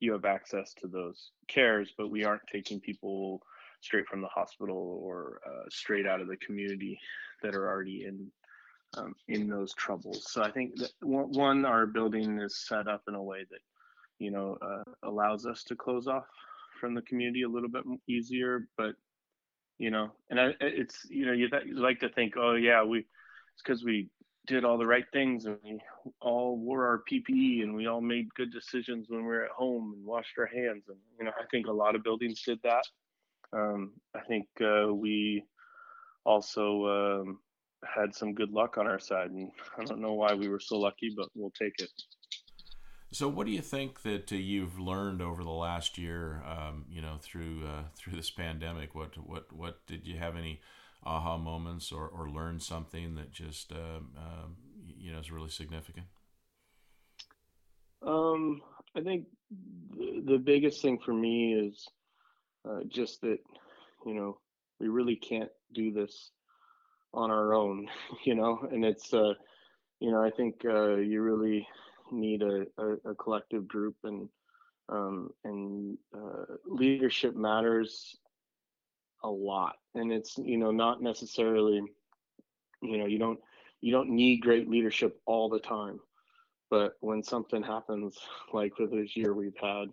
[0.01, 3.41] you have access to those cares, but we aren't taking people
[3.81, 6.99] straight from the hospital or uh, straight out of the community
[7.43, 8.31] that are already in
[8.97, 10.27] um, in those troubles.
[10.31, 13.61] So I think that one, our building is set up in a way that
[14.19, 16.27] you know uh, allows us to close off
[16.81, 18.69] from the community a little bit easier.
[18.77, 18.95] But
[19.79, 23.63] you know, and I, it's you know you like to think, oh yeah, we it's
[23.65, 24.09] because we
[24.47, 25.81] did all the right things and we
[26.21, 29.95] all wore our PPE and we all made good decisions when we were at home
[29.97, 30.85] and washed our hands.
[30.89, 32.85] And, you know, I think a lot of buildings did that.
[33.53, 35.45] Um, I think uh, we
[36.25, 37.39] also um,
[37.85, 39.31] had some good luck on our side.
[39.31, 41.91] And I don't know why we were so lucky, but we'll take it.
[43.13, 46.43] So, what do you think that uh, you've learned over the last year?
[46.45, 50.61] Um, you know, through uh, through this pandemic, what what what did you have any
[51.05, 54.47] aha moments or, or learn something that just uh, uh,
[54.97, 56.07] you know is really significant?
[58.07, 58.61] Um,
[58.97, 59.27] I think
[59.97, 61.87] the, the biggest thing for me is
[62.69, 63.39] uh, just that
[64.07, 64.39] you know
[64.81, 66.31] we really can't do this
[67.13, 67.89] on our own,
[68.25, 69.35] you know, and it's uh,
[70.01, 71.67] you know I think uh, you really
[72.13, 74.29] need a, a, a collective group and
[74.89, 78.17] um, and uh, leadership matters
[79.25, 79.77] a lot.
[79.95, 81.83] And it's you know not necessarily
[82.83, 83.41] you know you don't
[83.81, 85.99] you don't need great leadership all the time.
[86.71, 88.17] But when something happens
[88.53, 89.89] like with this year we've had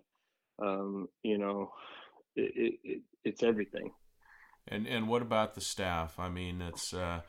[0.62, 1.72] um, you know
[2.36, 3.90] it, it, it's everything.
[4.68, 6.18] And and what about the staff?
[6.18, 7.22] I mean it's uh,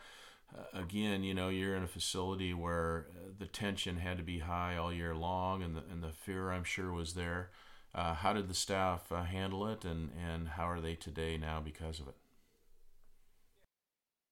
[0.74, 3.08] again you know you're in a facility where
[3.40, 6.64] the tension had to be high all year long and the, and the fear i'm
[6.64, 7.50] sure was there
[7.96, 11.62] uh, how did the staff uh, handle it, and, and how are they today now
[11.64, 12.16] because of it?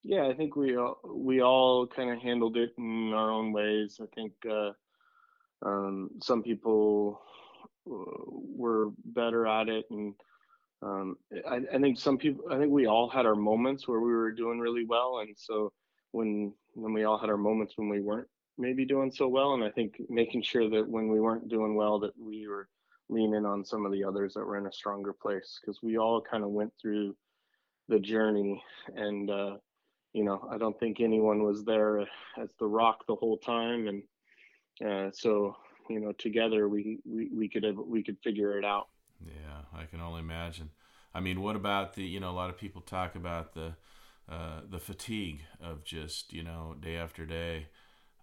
[0.03, 3.99] Yeah, I think we all, we all kind of handled it in our own ways.
[4.01, 4.71] I think uh,
[5.63, 7.21] um, some people
[7.89, 10.15] uh, were better at it, and
[10.81, 12.45] um, I, I, think some people.
[12.49, 15.71] I think we all had our moments where we were doing really well, and so
[16.11, 19.63] when when we all had our moments when we weren't maybe doing so well, and
[19.63, 22.67] I think making sure that when we weren't doing well, that we were
[23.11, 25.97] lean in on some of the others that were in a stronger place because we
[25.97, 27.15] all kind of went through
[27.89, 28.63] the journey.
[28.95, 29.57] And uh,
[30.13, 33.87] you know i don't think anyone was there as the rock the whole time.
[33.87, 34.03] And
[34.85, 35.55] uh, so
[35.89, 38.87] you know together we, we we could have, we could figure it out.
[39.25, 40.69] Yeah i can only imagine.
[41.13, 43.75] I mean what about the you know a lot of people talk about the
[44.29, 47.67] uh, the fatigue of just you know day after day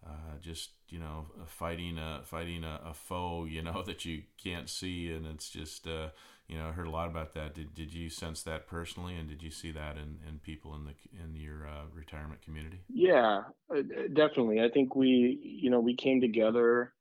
[0.05, 4.69] uh, just you know fighting a fighting a, a, foe you know that you can't
[4.69, 5.11] see.
[5.11, 6.09] And it's just uh,
[6.47, 7.53] you know I heard a lot about that.
[7.53, 9.15] Did, did you sense that personally?
[9.15, 12.81] And did you see that in, in people in the in your uh, retirement community?
[12.89, 13.41] Yeah
[13.75, 13.81] uh,
[14.13, 14.61] definitely.
[14.61, 16.93] I think we you know we came together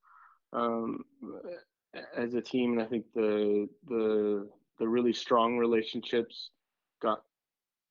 [0.53, 1.05] um,
[2.17, 2.73] as a team.
[2.73, 6.51] And I think the the the really strong relationships
[7.03, 7.23] got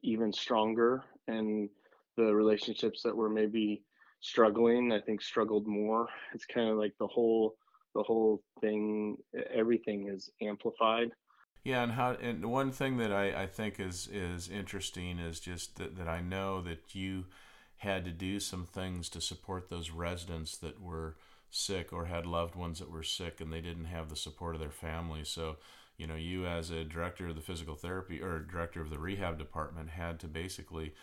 [0.04, 1.04] even stronger.
[1.28, 1.70] And
[2.16, 3.84] the relationships that were maybe
[4.20, 6.08] struggling i think struggled more.
[6.34, 7.56] It's kind of like the whole
[7.96, 9.18] the whole thing
[9.54, 11.12] everything is amplified.
[11.64, 15.76] Yeah and how and one thing that i i think is is interesting is just
[15.78, 17.26] that, that i know that you
[17.78, 21.16] had to do some things to support those residents that were
[21.50, 24.62] sick or had loved ones that were sick and they didn't have the support of
[24.62, 25.24] their family.
[25.24, 25.58] So
[25.98, 29.38] you know you as a director of the physical therapy or director of the rehab
[29.38, 30.94] department had to basically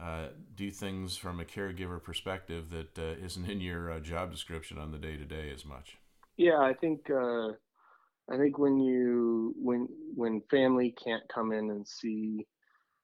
[0.00, 4.78] uh, do things from a caregiver perspective that uh, not in your uh, job description
[4.78, 5.98] on the day to day as much.
[6.36, 7.48] Yeah, I think uh,
[8.30, 12.46] I think when you when when family can't come in and see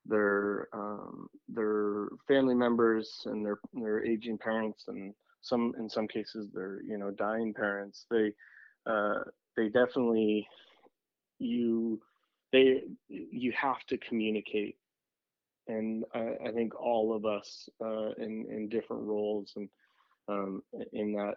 [0.07, 6.49] their um, their family members and their their aging parents and some in some cases
[6.53, 8.33] their you know dying parents they
[8.87, 9.21] uh,
[9.57, 10.47] they definitely
[11.39, 12.01] you
[12.53, 14.77] they you have to communicate
[15.69, 19.69] and I, I think all of us uh, in in different roles and
[20.29, 21.35] um, in that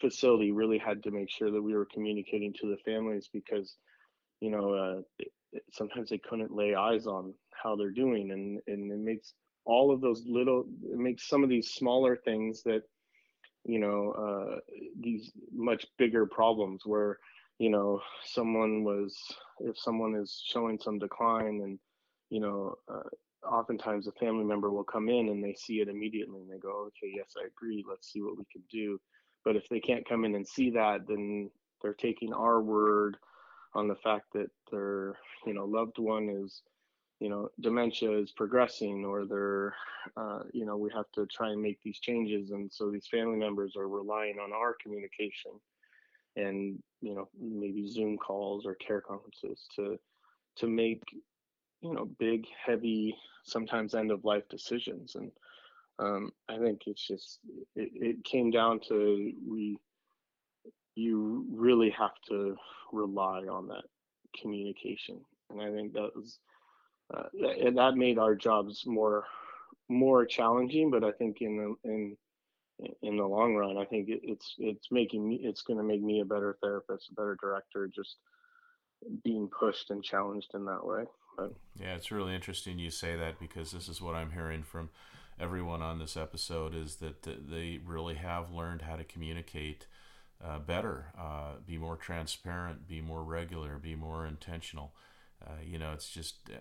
[0.00, 3.76] facility really had to make sure that we were communicating to the families because
[4.40, 5.00] you know uh,
[5.52, 9.34] it, sometimes they couldn't lay eyes on how they're doing and and it makes
[9.64, 12.82] all of those little it makes some of these smaller things that
[13.64, 14.58] you know uh,
[15.00, 17.18] these much bigger problems where
[17.58, 19.16] you know someone was
[19.60, 21.78] if someone is showing some decline and
[22.30, 23.08] you know uh,
[23.48, 26.88] oftentimes a family member will come in and they see it immediately and they go,
[26.88, 27.84] okay, yes, I agree.
[27.88, 29.00] Let's see what we can do.
[29.44, 31.50] But if they can't come in and see that, then
[31.80, 33.16] they're taking our word
[33.74, 35.14] on the fact that their,
[35.46, 36.62] you know, loved one is,
[37.20, 39.74] you know, dementia is progressing or they're,
[40.16, 42.50] uh, you know, we have to try and make these changes.
[42.50, 45.52] And so these family members are relying on our communication
[46.36, 49.98] and, you know, maybe Zoom calls or care conferences to,
[50.56, 51.02] to make
[51.80, 53.14] you know big heavy
[53.44, 55.14] sometimes end of life decisions.
[55.14, 55.30] And
[55.98, 57.40] um, i think it's just
[57.76, 59.78] it, it came down to we
[60.94, 62.56] you really have to
[62.92, 63.84] rely on that
[64.40, 65.20] communication.
[65.50, 66.38] And i think that was
[67.14, 69.24] uh, and that made our jobs more
[69.88, 70.90] more challenging.
[70.90, 72.16] But i think in the in
[73.02, 76.02] in the long run i think it, it's it's making me it's going to make
[76.02, 78.16] me a better therapist a better director just
[79.24, 81.04] being pushed and challenged in that way
[81.40, 84.90] but yeah, it's really interesting you say that because this is what I'm hearing from
[85.38, 89.86] everyone on this episode is that they really have learned how to communicate
[90.44, 94.92] uh, better, uh, be more transparent, be more regular, be more intentional.
[95.42, 96.58] Uh, you know, it's just uh,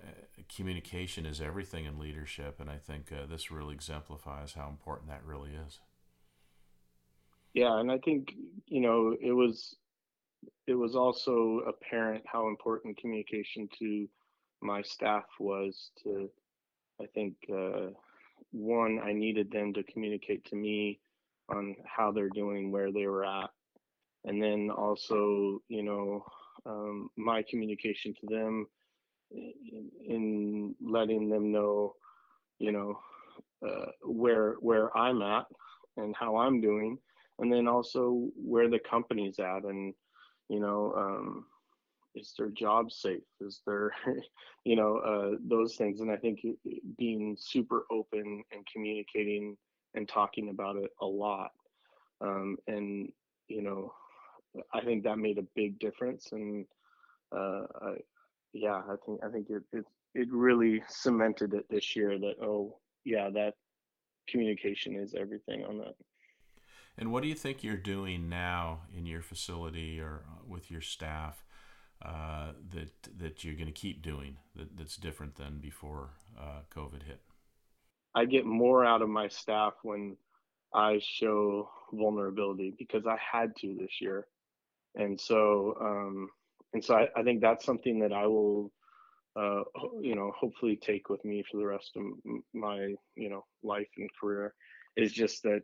[0.56, 5.26] communication is everything in leadership, and I think uh, this really exemplifies how important that
[5.26, 5.80] really is.
[7.54, 8.34] Yeah, and I think
[8.68, 9.76] you know it was
[10.68, 14.08] it was also apparent how important communication to
[14.62, 16.30] my staff was to,
[17.02, 17.92] I think, uh,
[18.52, 21.00] one, I needed them to communicate to me
[21.50, 23.50] on how they're doing, where they were at.
[24.26, 26.26] And then also, you know,
[26.66, 28.68] um, my communication to them
[29.32, 31.96] in, in, letting them know,
[32.58, 33.00] you know,
[33.66, 35.46] uh, where where I'm at
[35.98, 36.98] and how I'm doing,
[37.40, 39.94] and then also where the company's at, and
[40.50, 41.46] you know, um,
[42.20, 43.24] is their job safe?
[43.42, 43.92] Is their
[44.66, 46.02] you know uh, those things?
[46.02, 46.40] And i think
[46.98, 49.58] being super open and communicating
[49.96, 51.52] and talking about it a lot
[52.22, 53.12] um, and
[53.48, 53.94] you know
[54.74, 56.30] i think that made a big difference.
[56.32, 56.66] And
[57.36, 57.94] uh, I,
[58.54, 62.80] yeah i think i think it, it it really cemented it this year that oh
[63.06, 63.54] yeah that
[64.28, 65.96] communication is everything on that.
[66.98, 70.82] And what do you think you're doing now in your facility or uh, with your
[70.82, 71.46] staff
[72.04, 77.04] uh, that that you're going to keep doing that, that's different than before uh, COVID
[77.04, 77.20] hit?
[78.16, 80.18] I get more out of my staff when
[80.74, 84.28] I show vulnerability because I had to this year,
[84.96, 86.30] and so um,
[86.74, 88.72] and so I, I think that's something that I will,
[89.36, 89.64] uh,
[90.02, 92.04] you know, hopefully take with me for the rest of
[92.54, 94.54] my you know life and career
[94.96, 95.64] is just that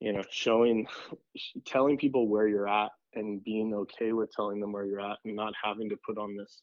[0.00, 0.86] you know showing
[1.66, 5.36] telling people where you're at and being okay with telling them where you're at and
[5.36, 6.62] not having to put on this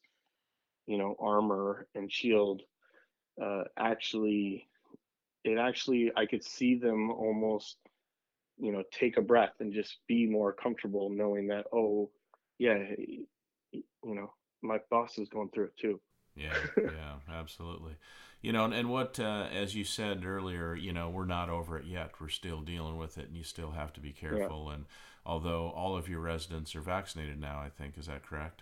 [0.88, 2.62] you know armor and shield
[3.44, 4.68] uh, actually
[5.44, 7.78] it actually i could see them almost
[8.58, 12.10] you know take a breath and just be more comfortable knowing that oh
[12.58, 12.78] yeah
[13.72, 14.32] you know
[14.62, 16.00] my boss is going through it too.
[16.36, 17.96] Yeah yeah absolutely.
[18.42, 21.78] You know and, and what uh, as you said earlier you know we're not over
[21.78, 22.12] it yet.
[22.20, 24.76] We're still dealing with it and you still have to be careful yeah.
[24.76, 24.86] and
[25.26, 28.62] although all of your residents are vaccinated now i think is that correct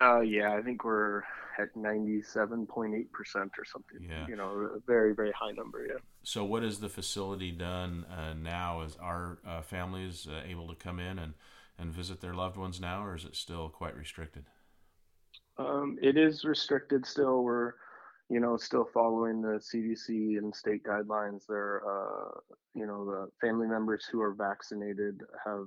[0.00, 1.22] uh, yeah, I think we're
[1.58, 3.06] at 97.8%
[3.58, 4.06] or something.
[4.08, 4.26] Yeah.
[4.28, 5.98] You know, a very, very high number, yeah.
[6.22, 8.82] So, what has the facility done uh, now?
[8.82, 11.34] Is our uh, families uh, able to come in and,
[11.78, 14.44] and visit their loved ones now, or is it still quite restricted?
[15.56, 17.42] Um, it is restricted still.
[17.42, 17.74] We're,
[18.28, 21.46] you know, still following the CDC and state guidelines.
[21.48, 22.40] There, uh,
[22.74, 25.66] you know, the family members who are vaccinated have,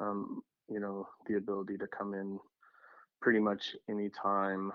[0.00, 2.38] um, you know, the ability to come in
[3.22, 4.72] pretty much any time,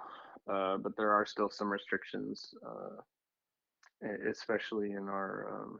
[0.52, 5.80] uh, but there are still some restrictions, uh, especially in our um,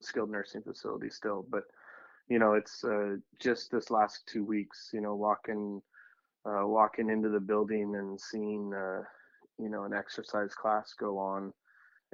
[0.00, 1.46] skilled nursing facility still.
[1.50, 1.64] But
[2.28, 5.80] you know, it's uh, just this last two weeks, you know, walking
[6.44, 9.02] uh, walking into the building and seeing uh,
[9.58, 11.52] you know an exercise class go on.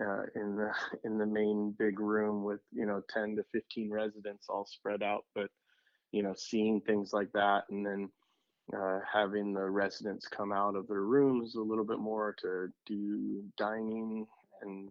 [0.02, 0.72] Uh, in the
[1.04, 5.24] in the main big room with you know 10 to 15 residents all spread out
[5.36, 5.48] but
[6.10, 8.08] you know seeing things like that and then
[8.76, 13.42] uh, having the residents come out of their rooms a little bit more to do
[13.56, 14.26] dining
[14.62, 14.88] and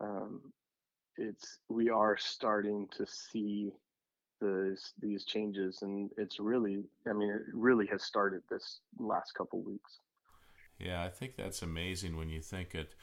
[0.00, 0.40] um,
[1.16, 3.72] it's we are starting to see
[4.40, 9.60] this these changes and it's really i mean it really has started this last couple
[9.62, 9.98] weeks
[10.80, 12.94] yeah i think that's amazing when you think it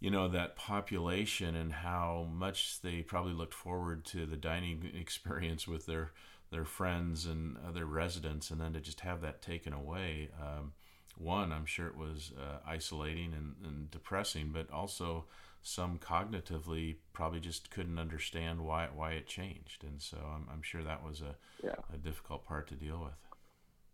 [0.00, 5.68] you know that population and how much they probably looked forward to the dining experience
[5.68, 6.12] with their
[6.52, 10.28] their friends and other residents, and then to just have that taken away.
[10.40, 10.74] Um,
[11.16, 15.24] one, I'm sure it was uh, isolating and, and, depressing, but also
[15.62, 20.82] some cognitively probably just couldn't understand why why it changed, and so I'm, I'm sure
[20.82, 21.74] that was a yeah.
[21.92, 23.14] a difficult part to deal with.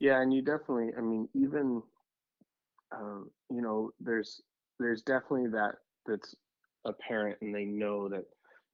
[0.01, 1.83] Yeah, and you definitely, I mean, even
[2.93, 4.41] um, you know, there's
[4.78, 5.76] there's definitely that
[6.07, 6.34] that's
[6.84, 8.24] apparent, and they know that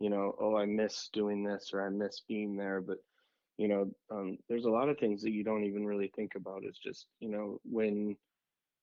[0.01, 2.99] you know, oh, I miss doing this or I miss being there, but
[3.57, 6.63] you know um, there's a lot of things that you don't even really think about.
[6.65, 8.17] It's just you know when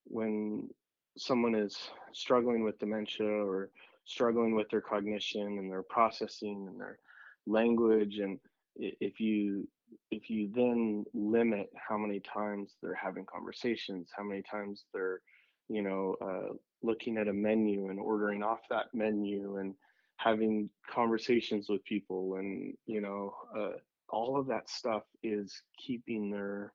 [0.05, 0.69] when
[1.17, 1.77] someone is
[2.13, 3.69] struggling with dementia or
[4.05, 6.97] struggling with their cognition and their processing and their
[7.45, 8.39] language and
[8.75, 9.67] if you
[10.31, 15.21] you then limit how many times they're having conversations how many times they're
[15.69, 16.53] you know uh,
[16.83, 19.75] looking at a menu and ordering off that menu and
[20.17, 23.77] having conversations with people and you know uh,
[24.09, 26.73] all of that stuff is keeping their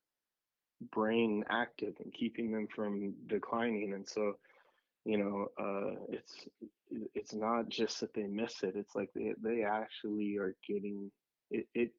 [0.93, 3.93] brain active and keeping them from declining.
[3.95, 4.35] And so
[5.05, 6.35] you know uh, it's
[7.15, 11.11] it's not just that they miss it it's like they, they actually are getting
[11.51, 11.91] it, it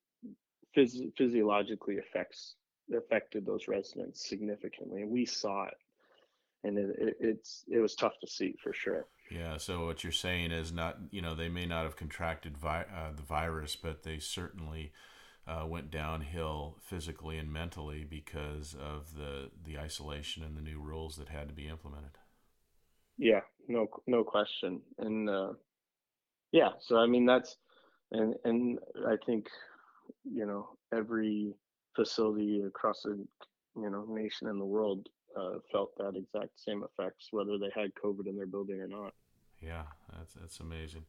[0.77, 2.55] phys- physiologically affects
[2.95, 5.73] affected those residents significantly and we saw it.
[6.63, 9.07] And it, it, it's it was tough to see for sure.
[9.31, 12.85] Yeah so what you're saying is not you know they may not have contracted vi-
[12.93, 14.91] uh, the virus but they certainly
[15.47, 21.15] uh, went downhill physically and mentally because of the the isolation and the new rules
[21.15, 22.11] that had to be implemented.
[23.17, 25.53] Yeah, no no question, and uh,
[26.51, 27.55] yeah, so I mean that's
[28.11, 29.47] and and I think
[30.23, 31.53] you know every
[31.95, 33.25] facility across the
[33.75, 37.91] you know nation and the world uh, felt that exact same effects, whether they had
[38.03, 39.13] COVID in their building or not.
[39.61, 39.83] Yeah,
[40.15, 41.05] that's that's amazing.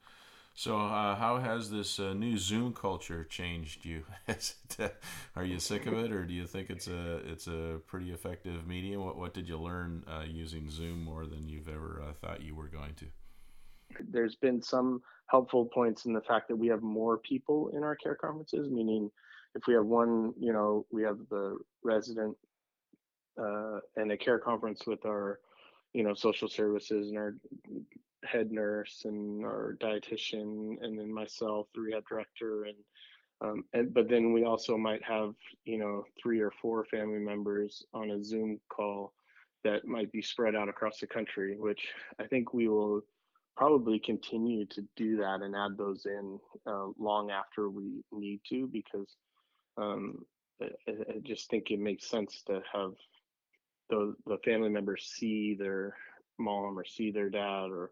[0.55, 4.03] So, uh, how has this uh, new Zoom culture changed you?
[5.37, 8.67] are you sick of it, or do you think it's a it's a pretty effective
[8.67, 9.05] medium?
[9.05, 12.55] What what did you learn uh, using Zoom more than you've ever uh, thought you
[12.55, 13.07] were going to?
[14.11, 17.97] There's been some helpful points in the fact that we have more people in our
[17.97, 18.71] care conferences.
[18.71, 19.11] Meaning,
[19.55, 22.37] if we have one, you know, we have the resident
[23.41, 25.39] uh, and a care conference with our,
[25.93, 27.35] you know, social services and our
[28.25, 32.77] head nurse and our dietitian and then myself the rehab director and
[33.41, 35.35] um, and but then we also might have
[35.65, 39.13] you know three or four family members on a zoom call
[39.63, 41.89] that might be spread out across the country which
[42.21, 43.03] i think we will
[43.59, 48.69] probably continue to do that and add those in uh, long after we need to
[48.73, 49.17] because
[49.77, 50.25] um,
[50.63, 52.93] I, I, just think it makes sense to have
[53.91, 55.97] the, the family members see their
[56.39, 57.91] mom or see their dad or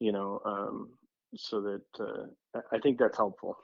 [0.00, 0.90] you know, um,
[1.34, 3.56] so that uh, I think that's helpful.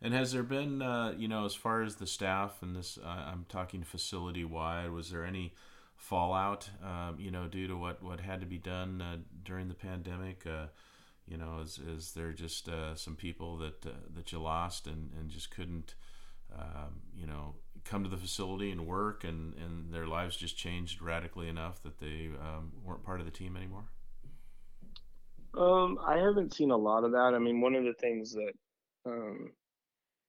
[0.00, 3.08] And has there been, uh, you know, as far as the staff and this, uh,
[3.08, 5.54] I'm talking facility wide, was there any
[5.96, 9.74] fallout, um, you know, due to what, what had to be done uh, during the
[9.74, 10.46] pandemic?
[10.46, 10.66] Uh,
[11.26, 15.10] you know, is is there just uh, some people that uh, that you lost and
[15.18, 15.94] and just couldn't,
[16.54, 21.00] um, you know, come to the facility and work, and and their lives just changed
[21.00, 23.84] radically enough that they um, weren't part of the team anymore?
[25.56, 27.32] Um, I haven't seen a lot of that.
[27.34, 28.52] I mean, one of the things that
[29.06, 29.50] um,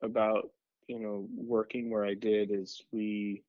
[0.02, 0.52] about
[0.88, 3.44] you know working where I did is we,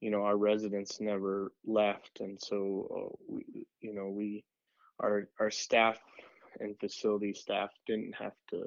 [0.00, 4.44] you know, our residents never left, and so uh, we, you know, we,
[4.98, 5.98] our our staff
[6.58, 8.64] and facility staff didn't have to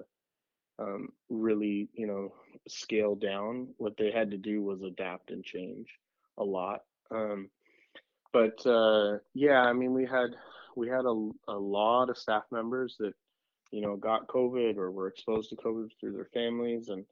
[0.79, 2.33] um, really, you know,
[2.67, 3.67] scale down.
[3.77, 5.87] What they had to do was adapt and change
[6.37, 6.81] a lot.
[7.11, 7.49] Um,
[8.31, 10.35] but uh, yeah, I mean, we had
[10.75, 13.13] we had a, a lot of staff members that
[13.71, 17.05] you know got COVID or were exposed to COVID through their families, and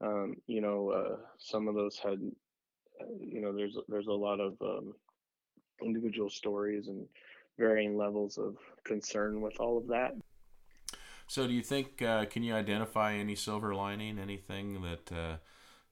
[0.00, 2.20] um, you know uh, some of those had
[3.20, 4.94] you know there's there's a lot of um,
[5.82, 7.06] individual stories and
[7.58, 10.14] varying levels of concern with all of that.
[11.26, 15.36] So, do you think uh, can you identify any silver lining, anything that uh,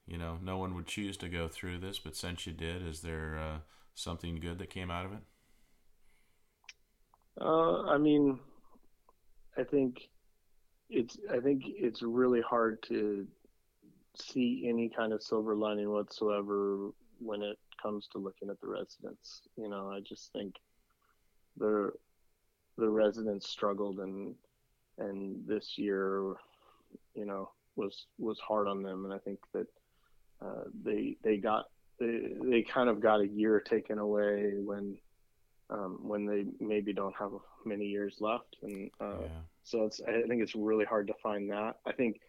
[0.07, 3.01] you know no one would choose to go through this, but since you did, is
[3.01, 3.59] there uh,
[3.95, 5.21] something good that came out of it?
[7.41, 8.39] Uh, I mean,
[9.57, 10.09] I think
[10.91, 13.27] it's I think it's really hard to
[14.17, 16.91] see any kind of silver lining whatsoever
[17.21, 19.43] when it comes to looking at the residents.
[19.57, 20.55] You know, I just think
[21.57, 21.93] the
[22.77, 24.35] the residents struggled and
[24.99, 26.35] and this year,
[27.15, 29.67] you know, was was hard on them, and I think that
[30.45, 31.67] uh, they they got
[31.99, 34.97] they, they kind of got a year taken away when
[35.71, 37.33] um, when they maybe don't have
[37.65, 39.29] many years left, and uh, yeah.
[39.63, 41.77] so it's I think it's really hard to find that.
[41.87, 42.21] I think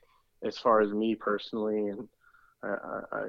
[0.43, 2.07] as far as me personally, and
[2.63, 3.23] I, I,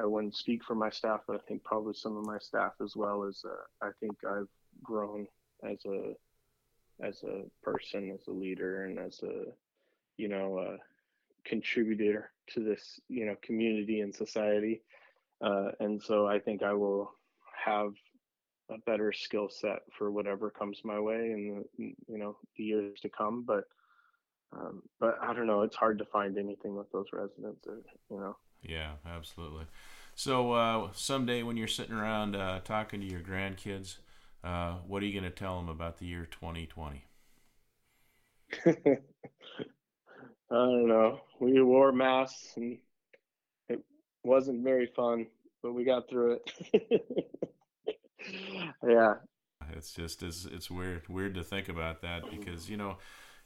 [0.00, 2.96] I wouldn't speak for my staff, but I think probably some of my staff as
[2.96, 4.48] well as uh, I think I've
[4.82, 5.26] grown
[5.62, 6.14] as a
[7.00, 9.44] as a person, as a leader, and as a
[10.16, 10.76] you know a
[11.48, 14.82] contributor to this you know community and society.
[15.40, 17.12] Uh, and so I think I will
[17.64, 17.92] have
[18.70, 23.00] a better skill set for whatever comes my way in the you know the years
[23.00, 23.44] to come.
[23.46, 23.64] But
[24.54, 25.62] um, but I don't know.
[25.62, 27.66] It's hard to find anything with those residents.
[27.66, 28.36] Or, you know.
[28.62, 29.66] Yeah, absolutely.
[30.14, 33.96] So uh, someday when you're sitting around uh, talking to your grandkids,
[34.44, 37.04] uh, what are you going to tell them about the year 2020?
[38.66, 38.96] I
[40.50, 41.20] don't know.
[41.40, 42.78] We wore masks and
[43.68, 43.80] it
[44.22, 45.26] wasn't very fun,
[45.62, 46.38] but we got through
[46.72, 47.16] it.
[48.86, 49.14] yeah.
[49.74, 52.98] It's just it's it's weird weird to think about that because you know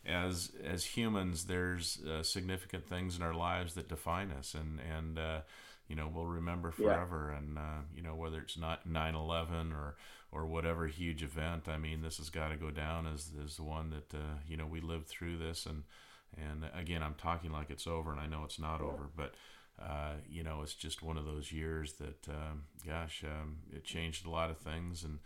[0.06, 5.18] as as humans there's uh, significant things in our lives that define us and and
[5.18, 5.40] uh,
[5.88, 7.38] you know we'll remember forever yeah.
[7.38, 9.96] and uh, you know whether it's not 9/11 or
[10.32, 13.64] or whatever huge event I mean this has got to go down as as the
[13.64, 15.82] one that uh, you know we lived through this and
[16.36, 18.86] and again I'm talking like it's over and I know it's not yeah.
[18.86, 19.34] over but
[19.80, 24.26] uh, you know it's just one of those years that um, gosh um, it changed
[24.26, 25.18] a lot of things and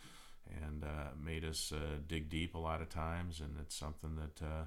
[0.64, 4.46] and uh, made us uh, dig deep a lot of times and it's something that
[4.46, 4.64] uh,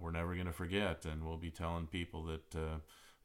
[0.00, 2.56] we're never going to forget and we'll be telling people that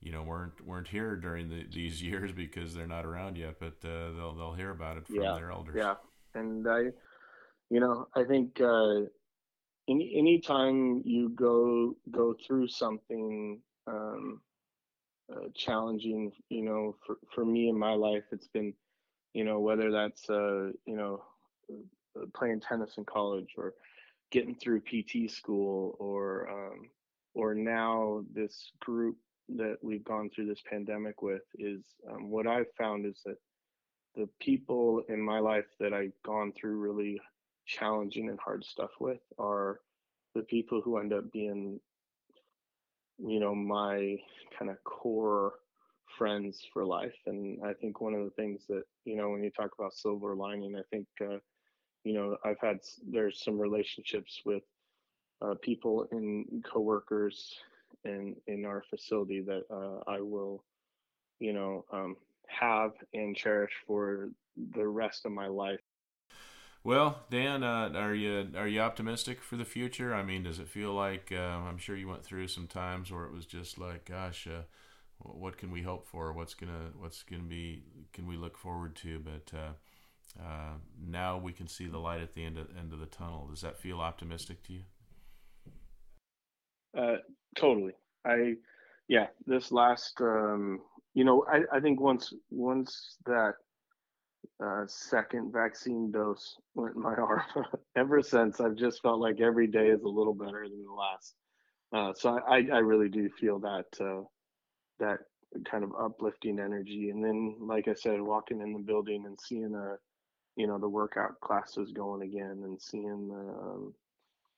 [0.02, 3.76] you know weren't weren't here during the, these years because they're not around yet, but
[3.88, 5.76] uh, they'll they'll hear about it from yeah, their elders.
[5.78, 5.96] Yeah,
[6.34, 6.86] and I,
[7.70, 9.02] you know, I think uh,
[9.88, 14.42] any anytime you go go through something um,
[15.32, 18.74] uh, challenging, you know, for for me in my life, it's been,
[19.34, 21.31] you know, whether that's uh, you know, uh,
[22.36, 23.74] playing tennis in college or
[24.32, 26.90] getting through PT school or um,
[27.34, 29.18] or now this group
[29.50, 33.38] that we've gone through this pandemic with is um, what I've found is that
[34.16, 37.20] the people in my life that I've gone through really
[37.66, 39.80] challenging and hard stuff with are
[40.36, 41.80] the people who end up being,
[43.18, 44.18] you know, my
[44.58, 45.54] kind of core
[46.18, 47.16] friends for life.
[47.26, 50.36] And I think one of the things that, you know, when you talk about silver
[50.36, 51.38] lining, I think, uh,
[52.04, 54.64] you know, I've had, there's some relationships with
[55.42, 57.56] uh, people and coworkers
[58.04, 60.64] in in our facility that uh, I will,
[61.40, 62.16] you know, um,
[62.48, 64.30] have and cherish for
[64.76, 65.80] the rest of my life.
[66.84, 70.16] Well, Dan, uh, are you are you optimistic for the future?
[70.16, 73.26] I mean, does it feel like uh, I'm sure you went through some times where
[73.26, 74.64] it was just like, gosh, uh,
[75.20, 76.34] what can we hope for?
[76.34, 77.84] What's gonna what's gonna be?
[78.14, 79.20] Can we look forward to?
[79.20, 79.58] But
[80.40, 83.48] uh, now we can see the light at the end of, end of the tunnel.
[83.50, 84.82] Does that feel optimistic to you?
[86.98, 87.18] Uh,
[87.56, 87.94] totally.
[88.26, 88.56] I,
[89.08, 90.80] yeah, this last, um,
[91.14, 93.54] you know, I, I think once once that
[94.64, 97.42] uh, second vaccine dose went in my arm.
[97.96, 101.36] Ever since, I've just felt like every day is a little better than the last.
[101.94, 104.22] Uh, so I, I really do feel that uh,
[105.00, 105.20] that
[105.70, 107.10] kind of uplifting energy.
[107.10, 109.96] And then, like I said, walking in the building and seeing a,
[110.56, 113.94] you know, the workout classes going again, and seeing the, um,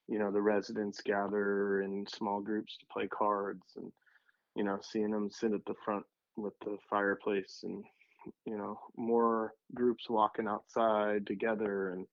[0.07, 3.91] you know, the residents gather in small groups to play cards, and
[4.55, 7.83] you know, seeing them sit at the front with the fireplace and
[8.45, 12.07] you know more groups walking outside together and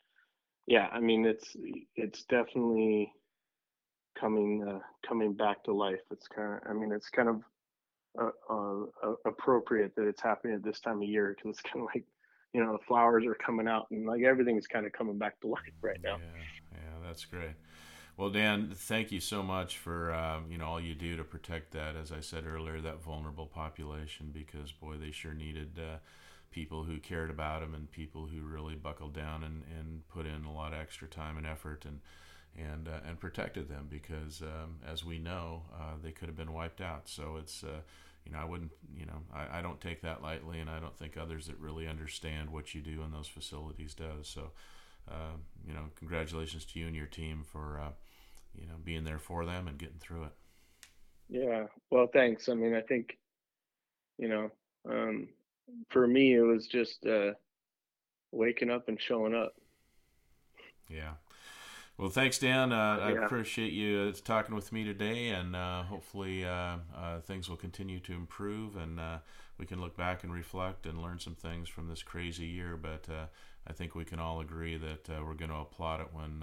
[0.66, 1.56] yeah i mean it's
[1.94, 3.12] it's definitely
[4.18, 6.00] coming uh, coming back to life.
[6.10, 7.42] It's kind of i mean it's kind of
[8.20, 11.88] uh, uh, appropriate that it's happening at this time of year because it's kind of
[11.94, 12.04] like
[12.52, 15.46] you know the flowers are coming out and like everything's kind of coming back to
[15.48, 16.42] life right now yeah
[16.72, 17.54] yeah that's great
[18.20, 21.70] well, Dan, thank you so much for um, you know all you do to protect
[21.72, 21.96] that.
[21.96, 25.96] As I said earlier, that vulnerable population, because boy, they sure needed uh,
[26.50, 30.44] people who cared about them and people who really buckled down and, and put in
[30.44, 32.00] a lot of extra time and effort and
[32.54, 33.86] and uh, and protected them.
[33.88, 37.08] Because um, as we know, uh, they could have been wiped out.
[37.08, 37.80] So it's uh,
[38.30, 40.96] you know I wouldn't you know I, I don't take that lightly, and I don't
[40.96, 44.28] think others that really understand what you do in those facilities does.
[44.28, 44.52] So.
[45.10, 47.90] Uh, you know, congratulations to you and your team for uh,
[48.58, 50.32] you know being there for them and getting through it
[51.28, 53.16] yeah well thanks i mean i think
[54.18, 54.50] you know
[54.88, 55.28] um,
[55.90, 57.32] for me it was just uh,
[58.32, 59.54] waking up and showing up
[60.88, 61.12] yeah
[62.00, 62.72] well, thanks, Dan.
[62.72, 63.04] Uh, yeah.
[63.04, 67.56] I appreciate you uh, talking with me today, and uh, hopefully uh, uh, things will
[67.56, 69.18] continue to improve, and uh,
[69.58, 72.76] we can look back and reflect and learn some things from this crazy year.
[72.76, 73.08] But
[73.66, 76.42] I think we can all agree that we're going to applaud it when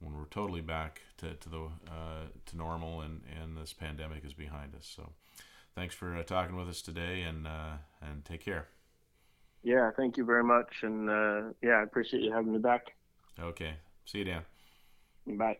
[0.00, 4.32] when we're totally back to, to the uh, to normal and, and this pandemic is
[4.32, 4.90] behind us.
[4.96, 5.10] So,
[5.74, 8.68] thanks for uh, talking with us today, and uh, and take care.
[9.62, 12.94] Yeah, thank you very much, and uh, yeah, I appreciate you having me back.
[13.38, 13.74] Okay,
[14.04, 14.42] see you, Dan.
[15.38, 15.58] Bye.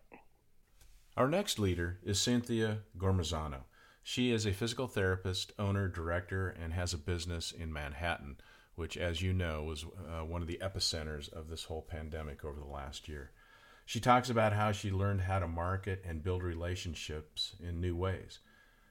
[1.16, 3.64] Our next leader is Cynthia Gormazano.
[4.03, 8.39] She is a physical therapist, owner, director, and has a business in Manhattan,
[8.75, 12.59] which, as you know, was uh, one of the epicenters of this whole pandemic over
[12.59, 13.33] the last year.
[13.85, 18.39] She talks about how she learned how to market and build relationships in new ways.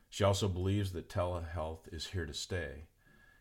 [0.09, 2.87] She also believes that telehealth is here to stay.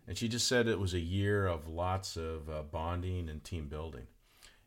[0.07, 3.69] And she just said it was a year of lots of uh, bonding and team
[3.69, 4.07] building.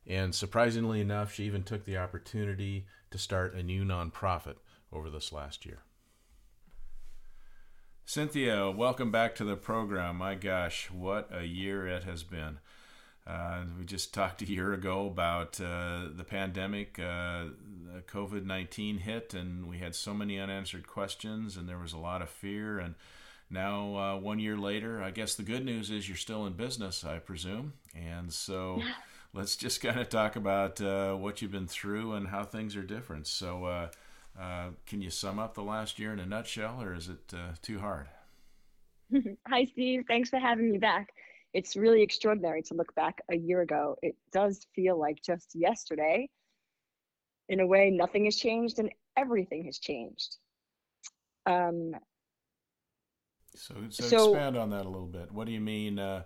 [0.07, 4.55] And surprisingly enough, she even took the opportunity to start a new nonprofit
[4.91, 5.83] over this last year.
[8.05, 10.17] Cynthia, welcome back to the program.
[10.17, 12.59] My gosh, what a year it has been.
[13.25, 16.99] Uh, we just talked a year ago about uh, the pandemic.
[16.99, 17.45] Uh,
[18.07, 22.21] COVID 19 hit, and we had so many unanswered questions, and there was a lot
[22.21, 22.79] of fear.
[22.79, 22.95] And
[23.49, 27.03] now, uh, one year later, I guess the good news is you're still in business,
[27.03, 27.73] I presume.
[27.95, 28.81] And so
[29.33, 32.83] let's just kind of talk about uh, what you've been through and how things are
[32.83, 33.27] different.
[33.27, 37.33] So, uh, can you sum up the last year in a nutshell, or is it
[37.61, 38.07] too hard?
[39.47, 40.05] Hi, Steve.
[40.07, 41.09] Thanks for having me back
[41.53, 43.97] it's really extraordinary to look back a year ago.
[44.01, 46.29] It does feel like just yesterday.
[47.49, 50.37] In a way, nothing has changed and everything has changed.
[51.45, 51.93] Um,
[53.55, 55.31] so, so, so expand on that a little bit.
[55.31, 56.23] What do you mean uh,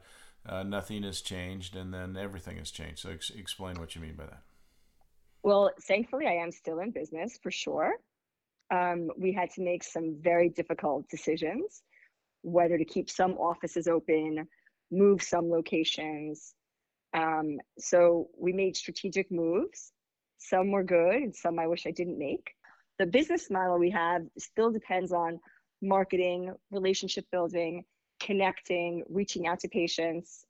[0.48, 3.00] uh, nothing has changed and then everything has changed?
[3.00, 4.42] So ex- explain what you mean by that.
[5.44, 7.94] Well, thankfully, I am still in business for sure.
[8.72, 11.84] Um, we had to make some very difficult decisions,
[12.42, 14.48] whether to keep some offices open,
[14.92, 16.56] move some locations.
[17.14, 19.92] Um, so we made strategic moves.
[20.38, 22.52] Some were good, and some I wish I didn't make.
[22.98, 25.40] The business model we have still depends on
[25.82, 27.84] marketing, relationship building,
[28.20, 30.46] connecting, reaching out to patients.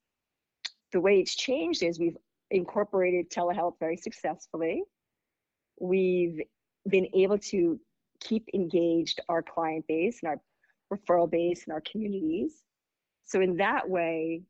[0.91, 2.18] The way it's changed is we've
[2.51, 4.84] incorporated telehealth very successfully.
[5.80, 6.41] We've
[6.88, 7.80] been able to
[8.22, 10.41] keep engaged our client base and our
[10.97, 12.63] referral base and our communities.
[13.26, 14.43] So in that way,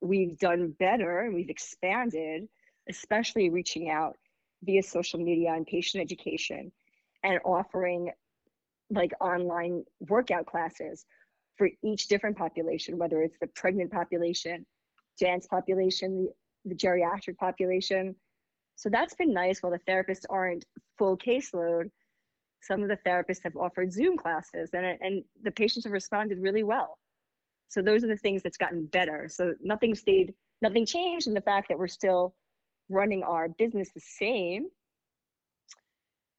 [0.00, 2.48] we've done better and we've expanded,
[2.88, 4.16] especially reaching out
[4.62, 6.72] via social media and patient education
[7.22, 8.10] and offering
[8.90, 11.06] like online workout classes
[11.56, 14.66] for each different population, whether it's the pregnant population,
[15.18, 16.28] dance population,
[16.64, 18.14] the, the geriatric population.
[18.76, 20.64] So that's been nice while the therapists aren't
[20.98, 21.90] full caseload.
[22.60, 26.62] Some of the therapists have offered Zoom classes and, and the patients have responded really
[26.62, 26.98] well.
[27.68, 29.28] So those are the things that's gotten better.
[29.30, 32.34] So nothing stayed, nothing changed in the fact that we're still
[32.88, 34.66] running our business the same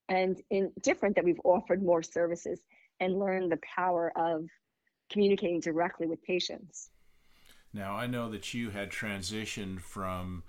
[0.10, 2.62] and in different that we've offered more services
[3.00, 4.46] and learned the power of
[5.10, 6.90] communicating directly with patients.
[7.74, 10.44] Now, I know that you had transitioned from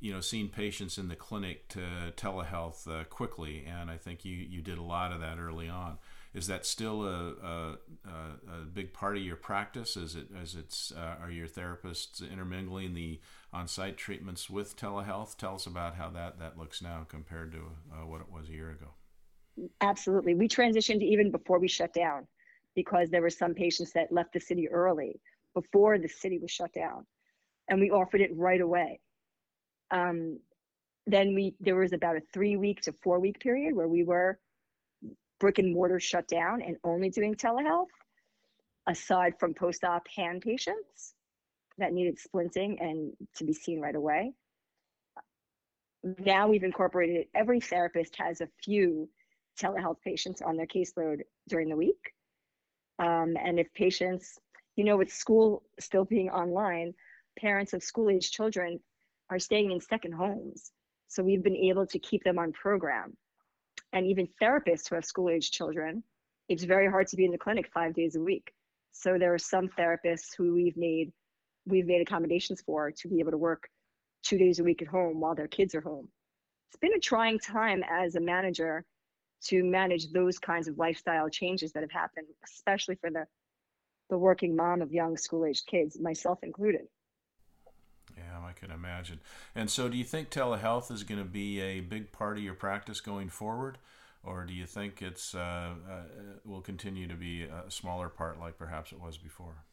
[0.00, 4.34] you know seeing patients in the clinic to telehealth uh, quickly, and I think you
[4.34, 5.98] you did a lot of that early on.
[6.32, 9.96] Is that still a, a, a big part of your practice?
[9.96, 13.20] Is it as it's uh, are your therapists intermingling the
[13.52, 15.36] on-site treatments with telehealth?
[15.36, 17.58] Tell us about how that that looks now compared to
[17.92, 18.86] uh, what it was a year ago.
[19.80, 22.26] Absolutely, we transitioned even before we shut down
[22.74, 25.20] because there were some patients that left the city early
[25.54, 27.06] before the city was shut down,
[27.68, 29.00] and we offered it right away.
[29.90, 30.38] Um,
[31.06, 34.38] then we there was about a three week to four week period where we were
[35.40, 37.86] brick and mortar shut down and only doing telehealth,
[38.86, 41.14] aside from post op hand patients
[41.78, 44.32] that needed splinting and to be seen right away.
[46.18, 47.26] Now we've incorporated.
[47.34, 49.08] Every therapist has a few
[49.60, 52.12] telehealth patients on their caseload during the week.
[53.00, 54.38] Um, and if patients,
[54.76, 56.92] you know, with school still being online,
[57.38, 58.78] parents of school age children
[59.30, 60.70] are staying in second homes.
[61.08, 63.16] So we've been able to keep them on program.
[63.92, 66.04] And even therapists who have school age children,
[66.48, 68.52] it's very hard to be in the clinic five days a week.
[68.92, 71.12] So there are some therapists who we've made
[71.66, 73.68] we've made accommodations for to be able to work
[74.22, 76.08] two days a week at home while their kids are home.
[76.68, 78.84] It's been a trying time as a manager
[79.46, 83.26] to manage those kinds of lifestyle changes that have happened, especially for the
[84.10, 86.88] the working mom of young school aged kids, myself included.
[88.16, 89.20] Yeah, I can imagine.
[89.54, 92.54] And so, do you think telehealth is going to be a big part of your
[92.54, 93.78] practice going forward,
[94.24, 96.02] or do you think it's uh, uh,
[96.44, 99.64] will continue to be a smaller part, like perhaps it was before?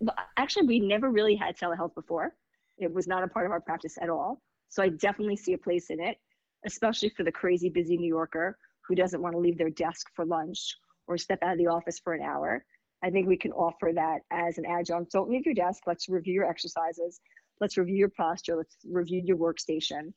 [0.00, 2.34] Well, actually, we never really had telehealth before.
[2.76, 4.42] It was not a part of our practice at all.
[4.68, 6.18] So I definitely see a place in it,
[6.66, 10.24] especially for the crazy busy New Yorker who doesn't want to leave their desk for
[10.24, 10.76] lunch
[11.06, 12.64] or step out of the office for an hour.
[13.02, 15.12] I think we can offer that as an adjunct.
[15.12, 15.82] Don't leave your desk.
[15.86, 17.20] Let's review your exercises.
[17.60, 18.56] Let's review your posture.
[18.56, 20.12] Let's review your workstation.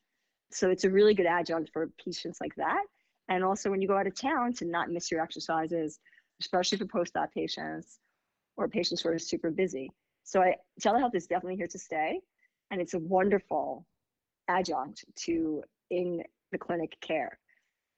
[0.52, 2.84] So it's a really good adjunct for patients like that.
[3.30, 6.00] And also when you go out of town to not miss your exercises,
[6.40, 8.00] especially for post-op patients
[8.56, 9.92] or patients who are super busy.
[10.24, 12.22] So I, telehealth is definitely here to stay.
[12.72, 13.86] And it's a wonderful
[14.48, 17.38] adjunct to in the clinic care.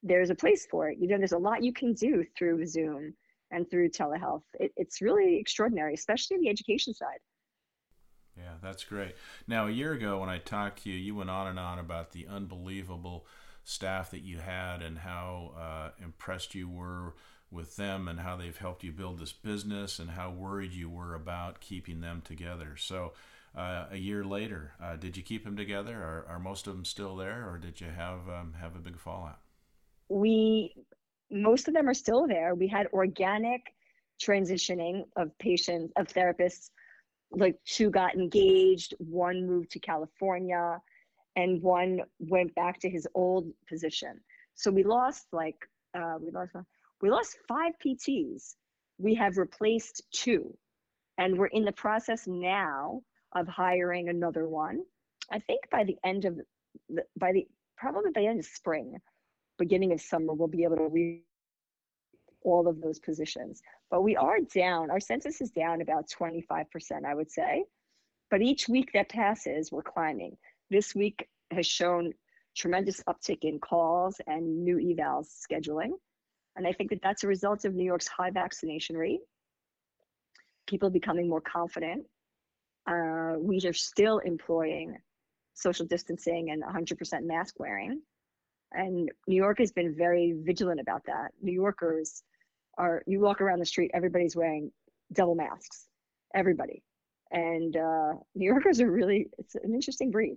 [0.02, 0.98] There's a place for it.
[0.98, 3.14] You know, there's a lot you can do through Zoom
[3.50, 4.42] and through telehealth.
[4.54, 7.18] It, it's really extraordinary, especially in the education side.
[8.36, 9.16] Yeah, that's great.
[9.46, 12.12] Now, a year ago when I talked to you, you went on and on about
[12.12, 13.26] the unbelievable
[13.64, 17.14] staff that you had and how uh, impressed you were
[17.50, 21.14] with them and how they've helped you build this business and how worried you were
[21.14, 22.76] about keeping them together.
[22.78, 23.12] So,
[23.56, 25.96] uh, a year later, uh, did you keep them together?
[25.96, 28.96] Are, are most of them still there, or did you have um, have a big
[28.96, 29.40] fallout?
[30.10, 30.74] We
[31.30, 32.54] most of them are still there.
[32.54, 33.62] We had organic
[34.20, 36.70] transitioning of patients of therapists
[37.32, 40.78] like two got engaged, one moved to California,
[41.36, 44.20] and one went back to his old position.
[44.54, 45.56] So we lost like
[45.96, 46.52] uh, we lost
[47.00, 48.54] we lost five PTs.
[48.98, 50.56] We have replaced two,
[51.18, 53.02] and we're in the process now
[53.34, 54.80] of hiring another one.
[55.32, 56.38] I think by the end of
[56.88, 57.46] the, by the
[57.76, 58.96] probably by the end of spring,
[59.60, 61.22] beginning of summer, we'll be able to re
[62.42, 63.60] all of those positions.
[63.90, 67.64] But we are down, our census is down about 25%, I would say.
[68.30, 70.36] But each week that passes, we're climbing.
[70.70, 72.12] This week has shown
[72.56, 75.90] tremendous uptick in calls and new evals scheduling.
[76.56, 79.20] And I think that that's a result of New York's high vaccination rate,
[80.66, 82.04] people becoming more confident.
[82.86, 84.96] Uh, we are still employing
[85.54, 88.00] social distancing and 100% mask wearing.
[88.72, 91.32] And New York has been very vigilant about that.
[91.42, 92.22] New Yorkers
[92.78, 94.70] are you walk around the street, everybody's wearing
[95.12, 95.86] double masks,
[96.34, 96.82] everybody.
[97.30, 100.36] And uh, New Yorkers are really, it's an interesting breed,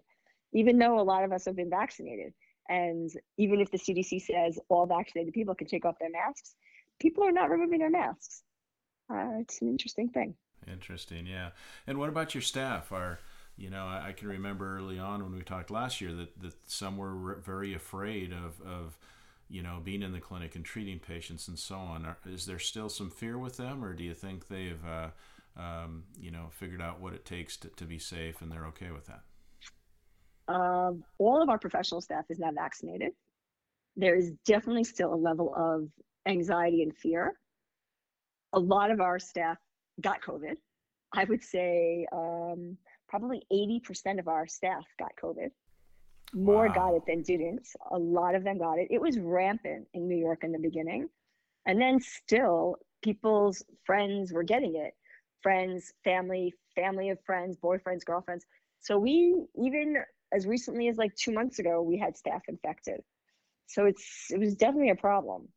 [0.54, 2.34] even though a lot of us have been vaccinated.
[2.70, 6.56] And even if the CDC says all vaccinated people can take off their masks,
[7.00, 8.44] people are not removing their masks.
[9.14, 10.34] Uh, it's an interesting thing.
[10.72, 11.50] Interesting, yeah.
[11.86, 12.92] And what about your staff?
[12.92, 13.20] Are
[13.58, 16.54] you know, I, I, can remember early on when we talked last year that, that
[16.68, 18.97] some were very afraid of, of
[19.49, 22.06] you know, being in the clinic and treating patients and so on.
[22.06, 25.10] Are, is there still some fear with them, or do you think they've, uh,
[25.60, 28.91] um, you know, figured out what it takes to, to be safe and they're okay
[28.91, 29.22] with that?
[30.47, 33.12] Uh, all of our professional staff is now vaccinated.
[33.95, 35.88] There is definitely still a level of
[36.28, 37.34] anxiety and fear.
[38.54, 39.58] A lot of our staff
[40.01, 40.56] got COVID.
[41.14, 42.78] I would say um,
[43.14, 45.51] probably 80% of our staff got COVID
[46.34, 46.74] more wow.
[46.74, 47.68] got it than didn't.
[47.91, 48.88] A lot of them got it.
[48.89, 51.07] It was rampant in New York in the beginning.
[51.68, 54.93] And then still, people's friends were getting it.
[55.43, 58.45] friends, family, family of friends, boyfriends, girlfriends.
[58.80, 59.97] So we even
[60.34, 63.01] as recently as like two months ago, we had staff infected.
[63.68, 65.49] So it's it was definitely a problem.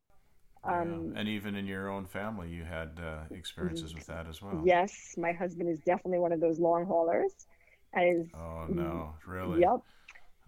[0.66, 1.20] Um, yeah.
[1.20, 4.62] And even in your own family, you had uh, experiences with that as well.
[4.64, 7.32] Yes, my husband is definitely one of those long haulers.
[7.92, 9.60] And is, oh no, really?
[9.60, 9.80] Yep.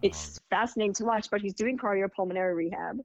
[0.01, 2.99] It's oh, fascinating to watch, but he's doing cardiopulmonary rehab,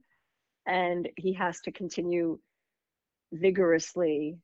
[0.65, 2.39] and he has to continue
[3.31, 4.37] vigorously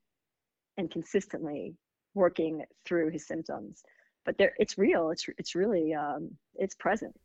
[0.77, 1.75] and consistently
[2.13, 3.83] working through his symptoms.
[4.25, 5.11] But there, it's real.
[5.11, 7.15] It's it's really um, it's present.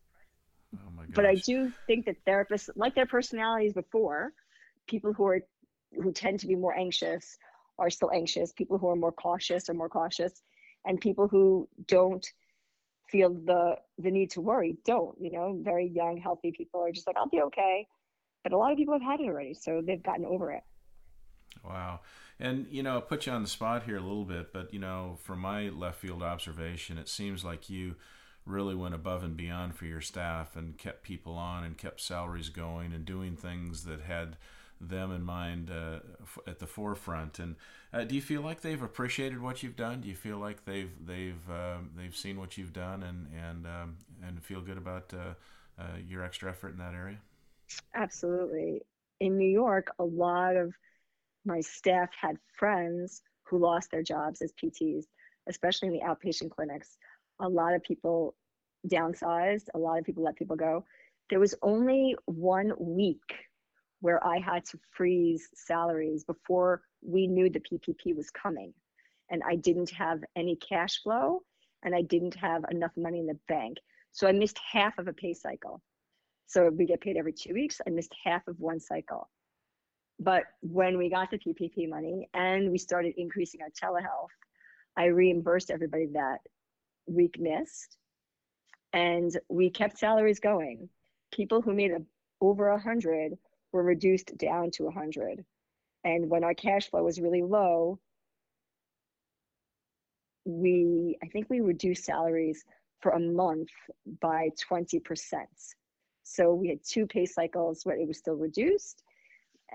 [0.74, 4.32] Oh but I do think that therapists, like their personalities before,
[4.86, 5.40] people who are
[5.92, 7.38] who tend to be more anxious
[7.78, 8.52] are still anxious.
[8.52, 10.42] People who are more cautious are more cautious.
[10.84, 12.26] And people who don't
[13.10, 15.58] feel the the need to worry don't you know?
[15.62, 17.86] Very young healthy people are just like i'll be okay.
[18.42, 20.62] But a lot of people have had it already so they've gotten over it.
[21.64, 22.00] Wow.
[22.38, 25.18] And you know put you on the spot here a little bit but you know
[25.22, 27.94] from my left field observation it seems like you
[28.44, 32.48] really went above and beyond for your staff and kept people on and kept salaries
[32.48, 34.36] going and doing things that had
[34.80, 36.00] them in mind uh,
[36.46, 37.38] at the forefront.
[37.38, 37.56] And
[37.92, 40.00] uh, do you feel like they've appreciated what you've done?
[40.00, 43.96] Do you feel like they've they've uh, they've seen what you've done and and um,
[44.26, 45.34] and feel good about uh,
[45.80, 47.18] uh, your extra effort in that area?
[47.94, 48.82] Absolutely.
[49.20, 50.74] In New York, a lot of
[51.44, 55.04] my staff had friends who lost their jobs as PTs,
[55.48, 56.98] especially in the outpatient clinics.
[57.40, 58.34] A lot of people
[58.88, 59.68] downsized.
[59.74, 60.84] A lot of people let people go.
[61.30, 63.45] There was only one week
[64.06, 68.72] where I had to freeze salaries before we knew the PPP was coming.
[69.32, 71.42] And I didn't have any cash flow
[71.82, 73.78] and I didn't have enough money in the bank.
[74.12, 75.82] So I missed half of a pay cycle.
[76.46, 77.80] So we get paid every two weeks.
[77.84, 79.28] I missed half of one cycle.
[80.20, 84.36] But when we got the PPP money and we started increasing our telehealth,
[84.96, 86.38] I reimbursed everybody that
[87.08, 87.96] week missed.
[88.92, 90.90] And we kept salaries going.
[91.32, 92.02] People who made a,
[92.40, 93.36] over a hundred
[93.76, 95.44] were reduced down to 100.
[96.02, 97.98] And when our cash flow was really low,
[100.46, 102.64] we, I think we reduced salaries
[103.00, 103.68] for a month
[104.22, 105.00] by 20%.
[106.22, 109.02] So we had two pay cycles where it was still reduced.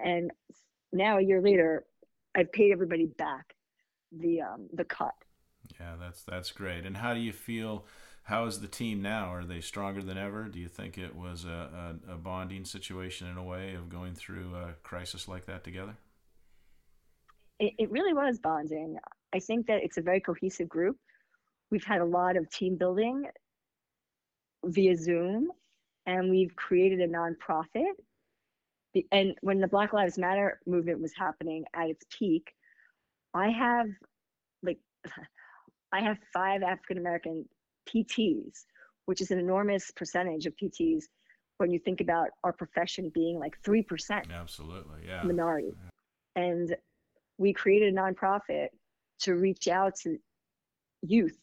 [0.03, 0.31] And
[0.91, 1.85] now a year later,
[2.35, 3.53] I've paid everybody back
[4.11, 5.13] the um, the cut.
[5.79, 6.85] Yeah, that's that's great.
[6.85, 7.85] And how do you feel
[8.23, 9.33] how is the team now?
[9.33, 10.45] Are they stronger than ever?
[10.45, 14.13] Do you think it was a, a, a bonding situation in a way of going
[14.13, 15.97] through a crisis like that together?
[17.59, 18.97] It, it really was bonding.
[19.33, 20.97] I think that it's a very cohesive group.
[21.71, 23.25] We've had a lot of team building
[24.65, 25.49] via Zoom,
[26.05, 27.93] and we've created a nonprofit.
[29.11, 32.51] And when the Black Lives Matter movement was happening at its peak,
[33.33, 33.87] I have
[34.61, 34.79] like
[35.93, 37.45] I have five African American
[37.87, 38.65] PTs,
[39.05, 41.03] which is an enormous percentage of PTs
[41.57, 44.31] when you think about our profession being like 3%.
[44.31, 45.23] Absolutely, yeah.
[45.23, 45.73] Minority.
[46.35, 46.43] Yeah.
[46.43, 46.75] And
[47.37, 48.67] we created a nonprofit
[49.21, 50.17] to reach out to
[51.01, 51.37] youth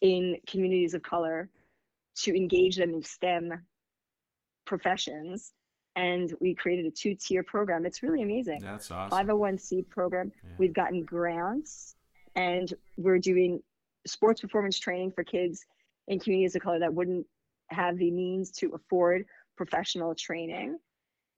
[0.00, 1.48] in communities of color
[2.16, 3.52] to engage them in STEM
[4.64, 5.52] professions.
[5.96, 7.84] And we created a two tier program.
[7.86, 8.60] It's really amazing.
[8.62, 9.26] That's awesome.
[9.26, 10.30] 501c program.
[10.44, 10.50] Yeah.
[10.58, 11.96] We've gotten grants
[12.36, 13.60] and we're doing
[14.06, 15.64] sports performance training for kids
[16.06, 17.26] in communities of color that wouldn't
[17.70, 19.24] have the means to afford
[19.56, 20.78] professional training.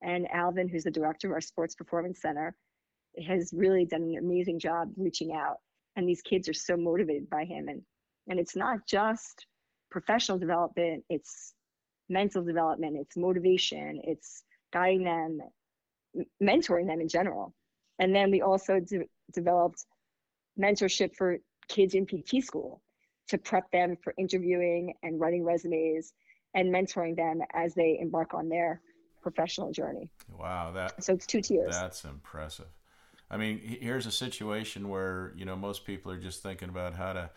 [0.01, 2.55] And Alvin, who's the director of our Sports Performance Center,
[3.27, 5.57] has really done an amazing job reaching out.
[5.95, 7.67] And these kids are so motivated by him.
[7.67, 7.81] And,
[8.29, 9.45] and it's not just
[9.89, 11.53] professional development, it's
[12.09, 15.39] mental development, it's motivation, it's guiding them,
[16.41, 17.53] mentoring them in general.
[17.99, 19.85] And then we also de- developed
[20.59, 21.37] mentorship for
[21.71, 22.81] kids in PT school
[23.29, 26.13] to prep them for interviewing and writing resumes
[26.53, 28.81] and mentoring them as they embark on their
[29.21, 30.11] professional journey.
[30.37, 31.73] Wow, that so it's two tiers.
[31.73, 32.67] That's impressive.
[33.29, 37.13] I mean, here's a situation where you know most people are just thinking about how
[37.13, 37.29] to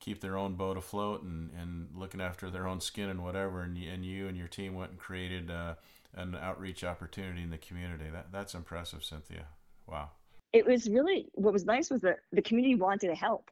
[0.00, 3.62] keep their own boat afloat and, and looking after their own skin and whatever.
[3.62, 5.74] And, you and you and your team went and created uh,
[6.14, 8.04] an outreach opportunity in the community.
[8.12, 9.46] That that's impressive, Cynthia.
[9.86, 10.10] Wow.
[10.52, 13.50] It was really what was nice was that the community wanted to help.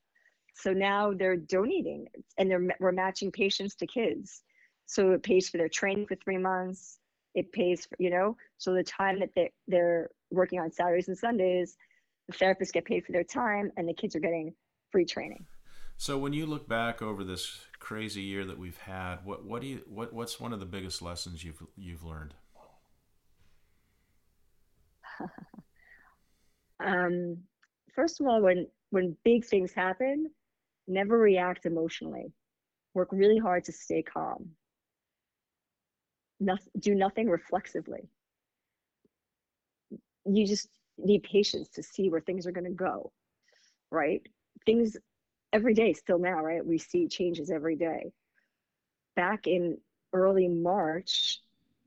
[0.58, 4.42] So now they're donating and they're we're matching patients to kids.
[4.86, 6.98] So it pays for their training for three months.
[7.34, 11.18] It pays for, you know, so the time that they, they're working on Saturdays and
[11.18, 11.76] Sundays,
[12.28, 14.54] the therapists get paid for their time and the kids are getting
[14.90, 15.44] free training.
[15.98, 19.66] So when you look back over this crazy year that we've had, what what do
[19.68, 22.32] you what what's one of the biggest lessons you've you've learned?
[26.80, 27.36] um,
[27.94, 30.30] first of all, when when big things happen,
[30.86, 32.32] never react emotionally.
[32.94, 34.50] Work really hard to stay calm.
[36.78, 38.08] Do nothing reflexively.
[40.24, 40.68] You just
[40.98, 43.12] need patience to see where things are going to go,
[43.90, 44.22] right?
[44.64, 44.96] Things
[45.52, 46.64] every day, still now, right?
[46.64, 48.12] We see changes every day.
[49.14, 49.78] Back in
[50.12, 51.40] early March,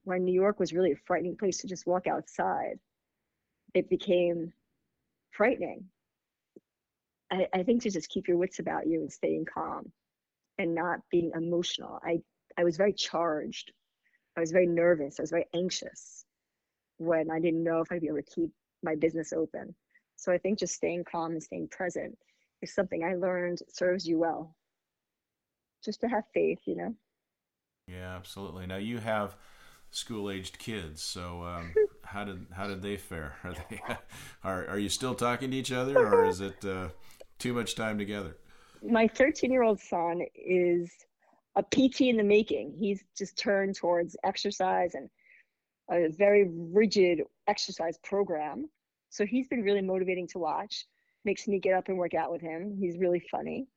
[0.03, 2.79] when New York was really a frightening place to just walk outside,
[3.73, 4.53] it became
[5.31, 5.85] frightening.
[7.31, 9.91] I, I think to just keep your wits about you and staying calm
[10.57, 11.99] and not being emotional.
[12.03, 12.19] I,
[12.57, 13.71] I was very charged.
[14.35, 15.19] I was very nervous.
[15.19, 16.25] I was very anxious
[16.97, 18.51] when I didn't know if I'd be able to keep
[18.83, 19.75] my business open.
[20.15, 22.17] So I think just staying calm and staying present
[22.61, 24.55] is something I learned serves you well.
[25.83, 26.95] Just to have faith, you know?
[27.87, 28.67] Yeah, absolutely.
[28.67, 29.37] Now you have
[29.91, 31.73] school-aged kids, so um,
[32.03, 33.35] how did how did they fare?
[33.43, 33.81] Are they
[34.43, 36.89] are are you still talking to each other, or is it uh,
[37.39, 38.37] too much time together?
[38.83, 40.91] My 13-year-old son is
[41.55, 42.73] a PT in the making.
[42.77, 45.09] He's just turned towards exercise and
[45.91, 48.69] a very rigid exercise program.
[49.09, 50.85] So he's been really motivating to watch.
[51.25, 52.77] Makes me get up and work out with him.
[52.79, 53.67] He's really funny.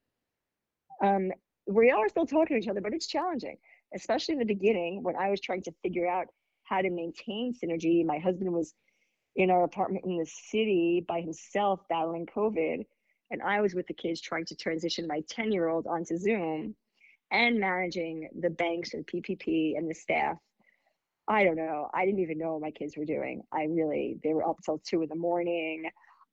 [1.02, 1.32] Um,
[1.66, 3.56] we are still talking to each other, but it's challenging,
[3.94, 6.26] especially in the beginning when I was trying to figure out
[6.64, 8.04] how to maintain synergy.
[8.04, 8.74] My husband was
[9.36, 12.84] in our apartment in the city by himself battling COVID,
[13.32, 16.76] and I was with the kids trying to transition my 10 year old onto Zoom
[17.32, 20.36] and managing the banks and PPP and the staff
[21.28, 21.88] I don't know.
[21.94, 23.42] I didn't even know what my kids were doing.
[23.52, 25.84] I really, they were up till two in the morning.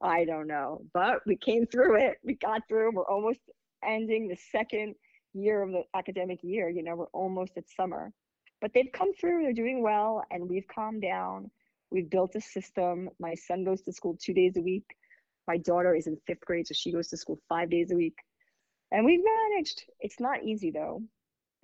[0.01, 0.81] I don't know.
[0.93, 2.17] But we came through it.
[2.23, 2.91] We got through.
[2.93, 3.39] We're almost
[3.85, 4.95] ending the second
[5.33, 6.69] year of the academic year.
[6.69, 8.11] You know, we're almost at summer.
[8.61, 9.43] But they've come through.
[9.43, 10.23] They're doing well.
[10.31, 11.51] And we've calmed down.
[11.91, 13.09] We've built a system.
[13.19, 14.85] My son goes to school two days a week.
[15.49, 18.15] My daughter is in fifth grade, so she goes to school five days a week.
[18.91, 19.83] And we've managed.
[19.99, 21.01] It's not easy, though,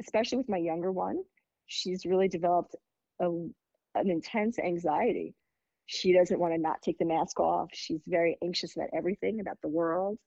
[0.02, 1.22] especially with my younger one.
[1.68, 2.76] She's really developed
[3.22, 5.36] a, an intense anxiety.
[5.86, 7.70] She doesn't want to not take the mask off.
[7.74, 10.18] She's very anxious about everything, about the world.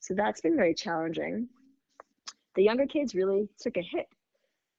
[0.00, 1.48] So that's been very challenging.
[2.56, 4.06] The younger kids really took a hit.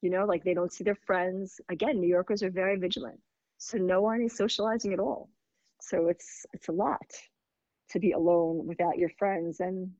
[0.04, 1.60] You know, like they don't see their friends.
[1.68, 3.20] Again, New Yorkers are very vigilant.
[3.58, 5.32] So no one is socializing at all.
[5.82, 7.02] So it's it's a lot
[7.90, 9.92] to be alone without your friends and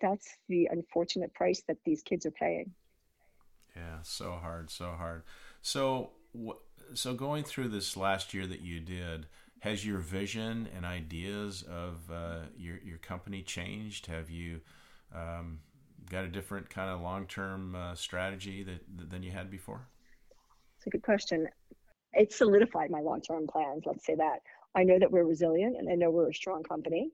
[0.00, 2.72] that's the unfortunate price that these kids are paying.
[3.74, 5.22] Yeah, so hard, so hard.
[5.62, 6.10] So
[6.94, 9.26] so going through this last year that you did,
[9.60, 14.06] has your vision and ideas of uh, your your company changed?
[14.06, 14.60] Have you
[15.14, 15.60] um,
[16.10, 19.88] got a different kind of long term uh, strategy that than you had before?
[20.76, 21.48] It's a good question.
[22.12, 23.82] It solidified my long term plans.
[23.84, 24.40] Let's say that.
[24.74, 27.10] I know that we're resilient, and I know we're a strong company.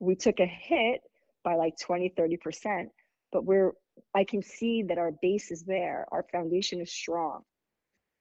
[0.00, 1.00] We took a hit
[1.44, 2.88] by like 20, 30 percent,
[3.32, 3.72] but we're
[4.14, 6.06] I can see that our base is there.
[6.12, 7.42] Our foundation is strong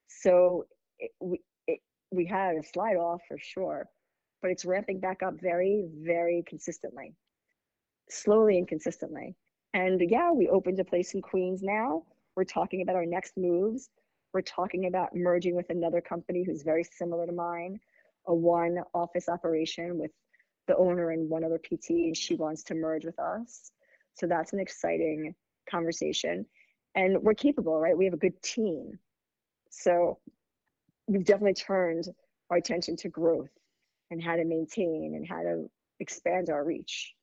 [0.07, 0.65] so
[0.99, 1.79] it, we, it,
[2.11, 3.87] we had a slide off for sure,
[4.41, 7.13] but it's ramping back up very, very consistently,
[8.09, 9.35] slowly and consistently.
[9.73, 12.03] And yeah, we opened a place in Queens now.
[12.35, 13.89] We're talking about our next moves.
[14.33, 17.79] We're talking about merging with another company who's very similar to mine,
[18.27, 20.11] a one office operation with
[20.67, 23.71] the owner and one other PT, and she wants to merge with us.
[24.15, 25.35] So that's an exciting
[25.69, 26.45] conversation.
[26.95, 27.97] And we're capable, right?
[27.97, 28.97] We have a good team.
[29.69, 30.19] So
[31.07, 32.07] we've definitely turned
[32.49, 33.49] our attention to growth
[34.11, 35.69] and how to maintain and how to
[35.99, 37.13] expand our reach.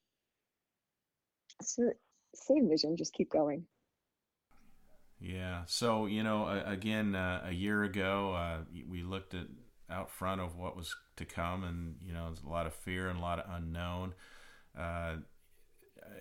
[1.62, 1.90] So
[2.34, 3.66] same vision, just keep going.
[5.20, 5.62] Yeah.
[5.66, 9.46] So you know, again, uh, a year ago, uh, we looked at
[9.92, 13.08] out front of what was to come, and you know, there's a lot of fear
[13.08, 14.14] and a lot of unknown.
[14.76, 15.16] Uh,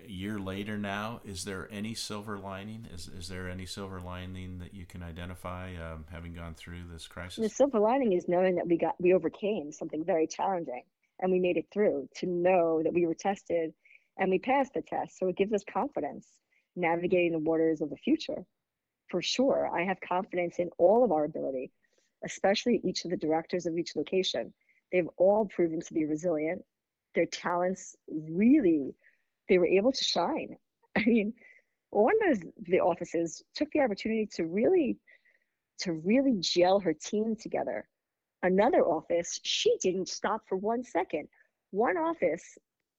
[0.06, 2.88] a year later now, is there any silver lining?
[2.94, 7.08] Is is there any silver lining that you can identify, um, having gone through this
[7.08, 7.44] crisis?
[7.44, 10.84] The silver lining is knowing that we got we overcame something very challenging
[11.20, 12.10] and we made it through.
[12.18, 13.74] To know that we were tested
[14.18, 16.28] and we passed the test, so it gives us confidence
[16.76, 18.46] navigating the waters of the future.
[19.10, 21.72] For sure, I have confidence in all of our ability,
[22.26, 24.54] especially each of the directors of each location.
[24.92, 26.64] They've all proven to be resilient.
[27.16, 28.96] Their talents really
[29.50, 30.56] they were able to shine.
[30.98, 31.34] I mean,
[31.90, 34.98] one of the offices took the opportunity to really
[35.80, 37.88] to really gel her team together.
[38.44, 41.28] Another office, she didn't stop for one second.
[41.72, 42.58] One office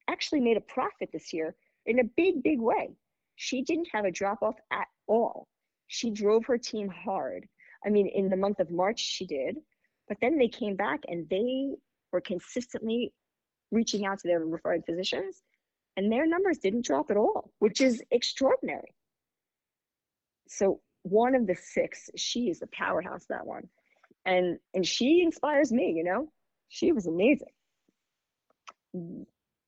[0.08, 1.54] actually made a profit this year
[1.86, 2.90] in a big, big way.
[3.36, 5.48] She didn't have a drop off at all.
[5.86, 7.48] She drove her team hard.
[7.84, 9.58] I mean, in the month of March, she did,
[10.08, 11.74] but then they came back and they
[12.12, 13.12] were consistently
[13.70, 15.42] reaching out to their referring physicians
[15.96, 18.94] and their numbers didn't drop at all, which is extraordinary.
[20.48, 23.68] So one of the six, she is the powerhouse, that one.
[24.24, 26.30] And and she inspires me, you know.
[26.68, 27.48] She was amazing.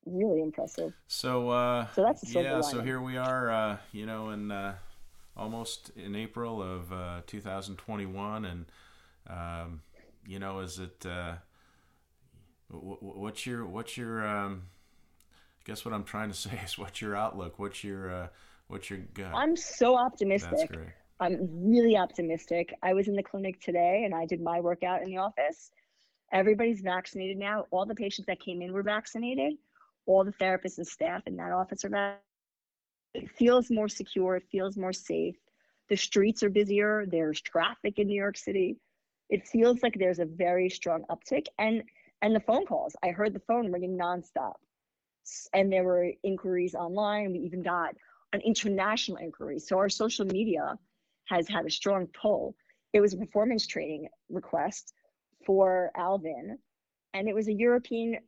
[0.06, 0.92] Really impressive.
[1.08, 4.76] So uh so that's yeah, so here we are uh, you know, in uh
[5.36, 8.66] almost in April of uh 2021 and
[9.28, 9.82] um
[10.26, 11.34] you know, is it uh
[12.70, 14.62] what's your what's your um
[15.60, 17.58] I guess what I'm trying to say is what's your outlook?
[17.58, 18.28] What's your uh
[18.68, 19.32] what's your gut?
[19.34, 20.50] I'm so optimistic.
[20.50, 20.88] That's great.
[21.20, 22.74] I'm really optimistic.
[22.82, 25.70] I was in the clinic today and I did my workout in the office.
[26.32, 27.66] Everybody's vaccinated now.
[27.70, 29.54] All the patients that came in were vaccinated.
[30.06, 32.33] All the therapists and staff in that office are vaccinated.
[33.14, 34.36] It feels more secure.
[34.36, 35.36] It feels more safe.
[35.88, 37.06] The streets are busier.
[37.06, 38.76] There's traffic in New York City.
[39.30, 41.46] It feels like there's a very strong uptick.
[41.58, 41.82] And
[42.22, 42.96] and the phone calls.
[43.02, 44.54] I heard the phone ringing nonstop.
[45.52, 47.32] And there were inquiries online.
[47.32, 47.94] We even got
[48.32, 49.58] an international inquiry.
[49.58, 50.78] So our social media
[51.26, 52.54] has had a strong pull.
[52.92, 54.94] It was a performance training request
[55.46, 56.58] for Alvin,
[57.12, 58.18] and it was a European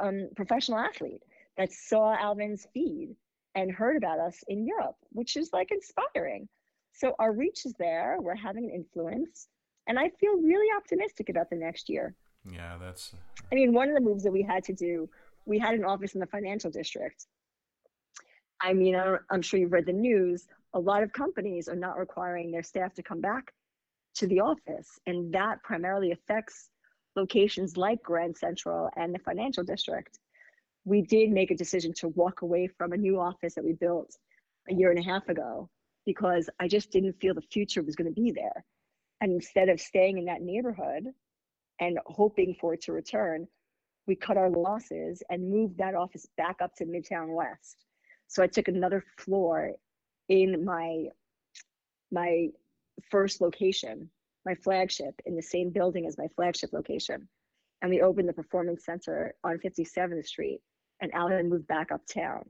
[0.00, 1.22] um, professional athlete
[1.56, 3.16] that saw Alvin's feed
[3.54, 6.48] and heard about us in Europe, which is like inspiring.
[6.92, 8.16] So our reach is there.
[8.20, 9.48] We're having an influence,
[9.86, 12.14] and I feel really optimistic about the next year.
[12.50, 13.14] Yeah, that's.
[13.14, 15.08] Uh, I mean, one of the moves that we had to do,
[15.46, 17.26] we had an office in the financial district.
[18.60, 18.96] I mean,
[19.30, 22.94] I'm sure you've read the news a lot of companies are not requiring their staff
[22.94, 23.52] to come back
[24.14, 24.98] to the office.
[25.06, 26.70] And that primarily affects
[27.16, 30.18] locations like Grand Central and the financial district.
[30.84, 34.16] We did make a decision to walk away from a new office that we built
[34.68, 35.68] a year and a half ago
[36.04, 38.64] because I just didn't feel the future was going to be there.
[39.20, 41.04] And instead of staying in that neighborhood
[41.80, 43.46] and hoping for it to return,
[44.06, 47.84] we cut our losses and moved that office back up to Midtown West.
[48.26, 49.72] So I took another floor
[50.28, 51.06] in my
[52.10, 52.48] my
[53.10, 54.10] first location,
[54.44, 57.28] my flagship in the same building as my flagship location.
[57.80, 60.60] And we opened the performance center on 57th Street
[61.02, 62.44] and Alan moved back uptown.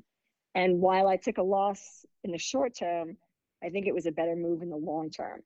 [0.54, 3.16] And while I took a loss in the short term,
[3.64, 5.40] I think it was a better move in the long term.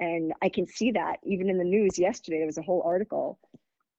[0.00, 3.38] And I can see that even in the news yesterday, there was a whole article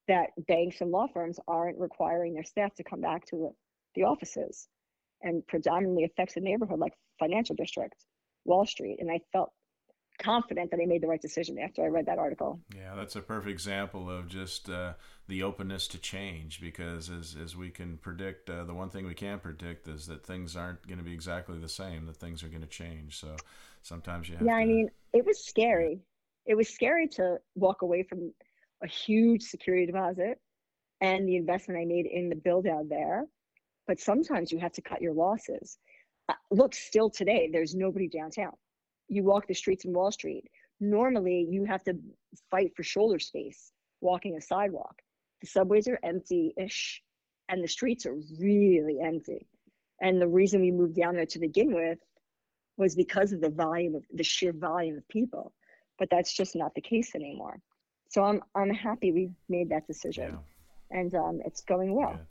[0.08, 3.54] that banks and law firms aren't requiring their staff to come back to
[3.96, 4.70] the, offices
[5.22, 7.96] and predominantly affects neighborhood like financial district,
[8.46, 8.98] Wall Street.
[9.02, 9.52] And I felt
[10.20, 12.60] confident that I made the right decision after I read that article.
[12.76, 14.94] Yeah, that's a perfect example of just uh,
[15.28, 19.14] the openness to change because as, as we can predict, uh, the one thing we
[19.14, 22.50] can't predict is that things aren't going to be exactly the same, that things are
[22.50, 23.20] going to change.
[23.20, 23.42] So
[23.82, 26.02] sometimes you have to Yeah, to, I mean, it was scary.
[26.46, 28.34] It was scary to walk away from
[28.84, 30.40] a huge security deposit
[31.02, 33.26] and the investment I made in the build out there.
[33.88, 35.78] But sometimes you have to cut your losses.
[36.28, 38.52] Uh, look, still today, there's nobody downtown.
[39.10, 40.46] You walk the streets in Wall Street.
[40.80, 41.96] Normally, you have to
[42.50, 45.02] fight for shoulder space walking a sidewalk.
[45.42, 47.02] The subways are empty ish,
[47.50, 49.48] and the streets are really empty.
[50.02, 52.00] And the reason we moved down there to begin with
[52.78, 55.54] was because of the volume of the sheer volume of people.
[55.98, 57.60] But that's just not the case anymore.
[58.10, 60.40] So I'm I'm happy we made that decision,
[60.92, 61.00] yeah.
[61.00, 62.14] and um, it's going well.
[62.14, 62.26] Good.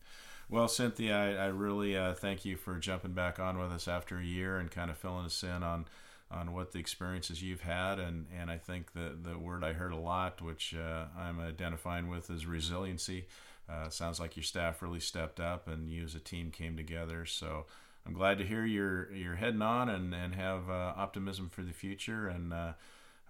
[0.50, 4.18] Well, Cynthia, I, I really uh, thank you for jumping back on with us after
[4.18, 5.84] a year and kind of filling us in on
[6.30, 9.92] on what the experiences you've had, and and I think the the word I heard
[9.92, 13.26] a lot, which uh, I'm identifying with, is resiliency.
[13.68, 17.24] Uh, sounds like your staff really stepped up, and you as a team came together.
[17.26, 17.66] So
[18.06, 21.72] I'm glad to hear you're you're heading on and and have uh, optimism for the
[21.72, 22.72] future, and uh,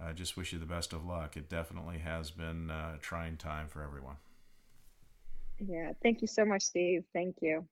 [0.00, 1.36] I just wish you the best of luck.
[1.36, 4.16] It definitely has been uh, a trying time for everyone.
[5.58, 7.04] Yeah, thank you so much, Steve.
[7.12, 7.64] Thank you.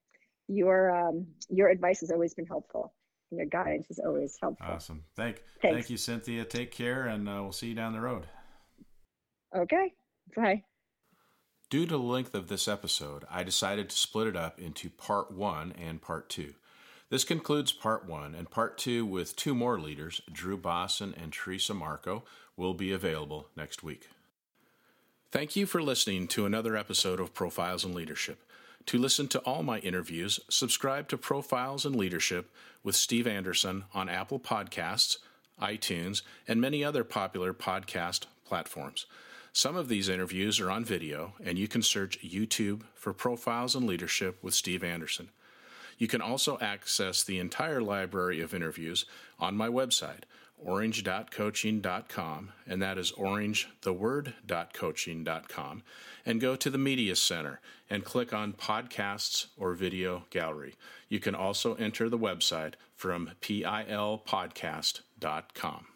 [0.48, 2.92] Your um, your advice has always been helpful.
[3.30, 4.66] Your guidance is always helpful.
[4.66, 5.04] Awesome.
[5.16, 5.74] Thank Thanks.
[5.74, 6.44] thank you, Cynthia.
[6.44, 8.26] Take care, and uh, we'll see you down the road.
[9.54, 9.92] Okay.
[10.36, 10.62] Bye.
[11.68, 15.32] Due to the length of this episode, I decided to split it up into part
[15.32, 16.54] one and part two.
[17.08, 21.74] This concludes part one, and part two with two more leaders, Drew Bosson and Teresa
[21.74, 22.24] Marco,
[22.56, 24.08] will be available next week.
[25.32, 28.42] Thank you for listening to another episode of Profiles in Leadership.
[28.86, 32.54] To listen to all my interviews, subscribe to Profiles in Leadership
[32.84, 35.16] with Steve Anderson on Apple Podcasts,
[35.60, 39.06] iTunes, and many other popular podcast platforms.
[39.52, 43.88] Some of these interviews are on video, and you can search YouTube for Profiles in
[43.88, 45.30] Leadership with Steve Anderson.
[45.98, 49.04] You can also access the entire library of interviews
[49.40, 50.22] on my website,
[50.58, 55.82] orange.coaching.com, and that is orangetheword.coaching.com,
[56.24, 60.74] and go to the Media Center and click on Podcasts or Video Gallery.
[61.08, 65.86] You can also enter the website from pilpodcast.com.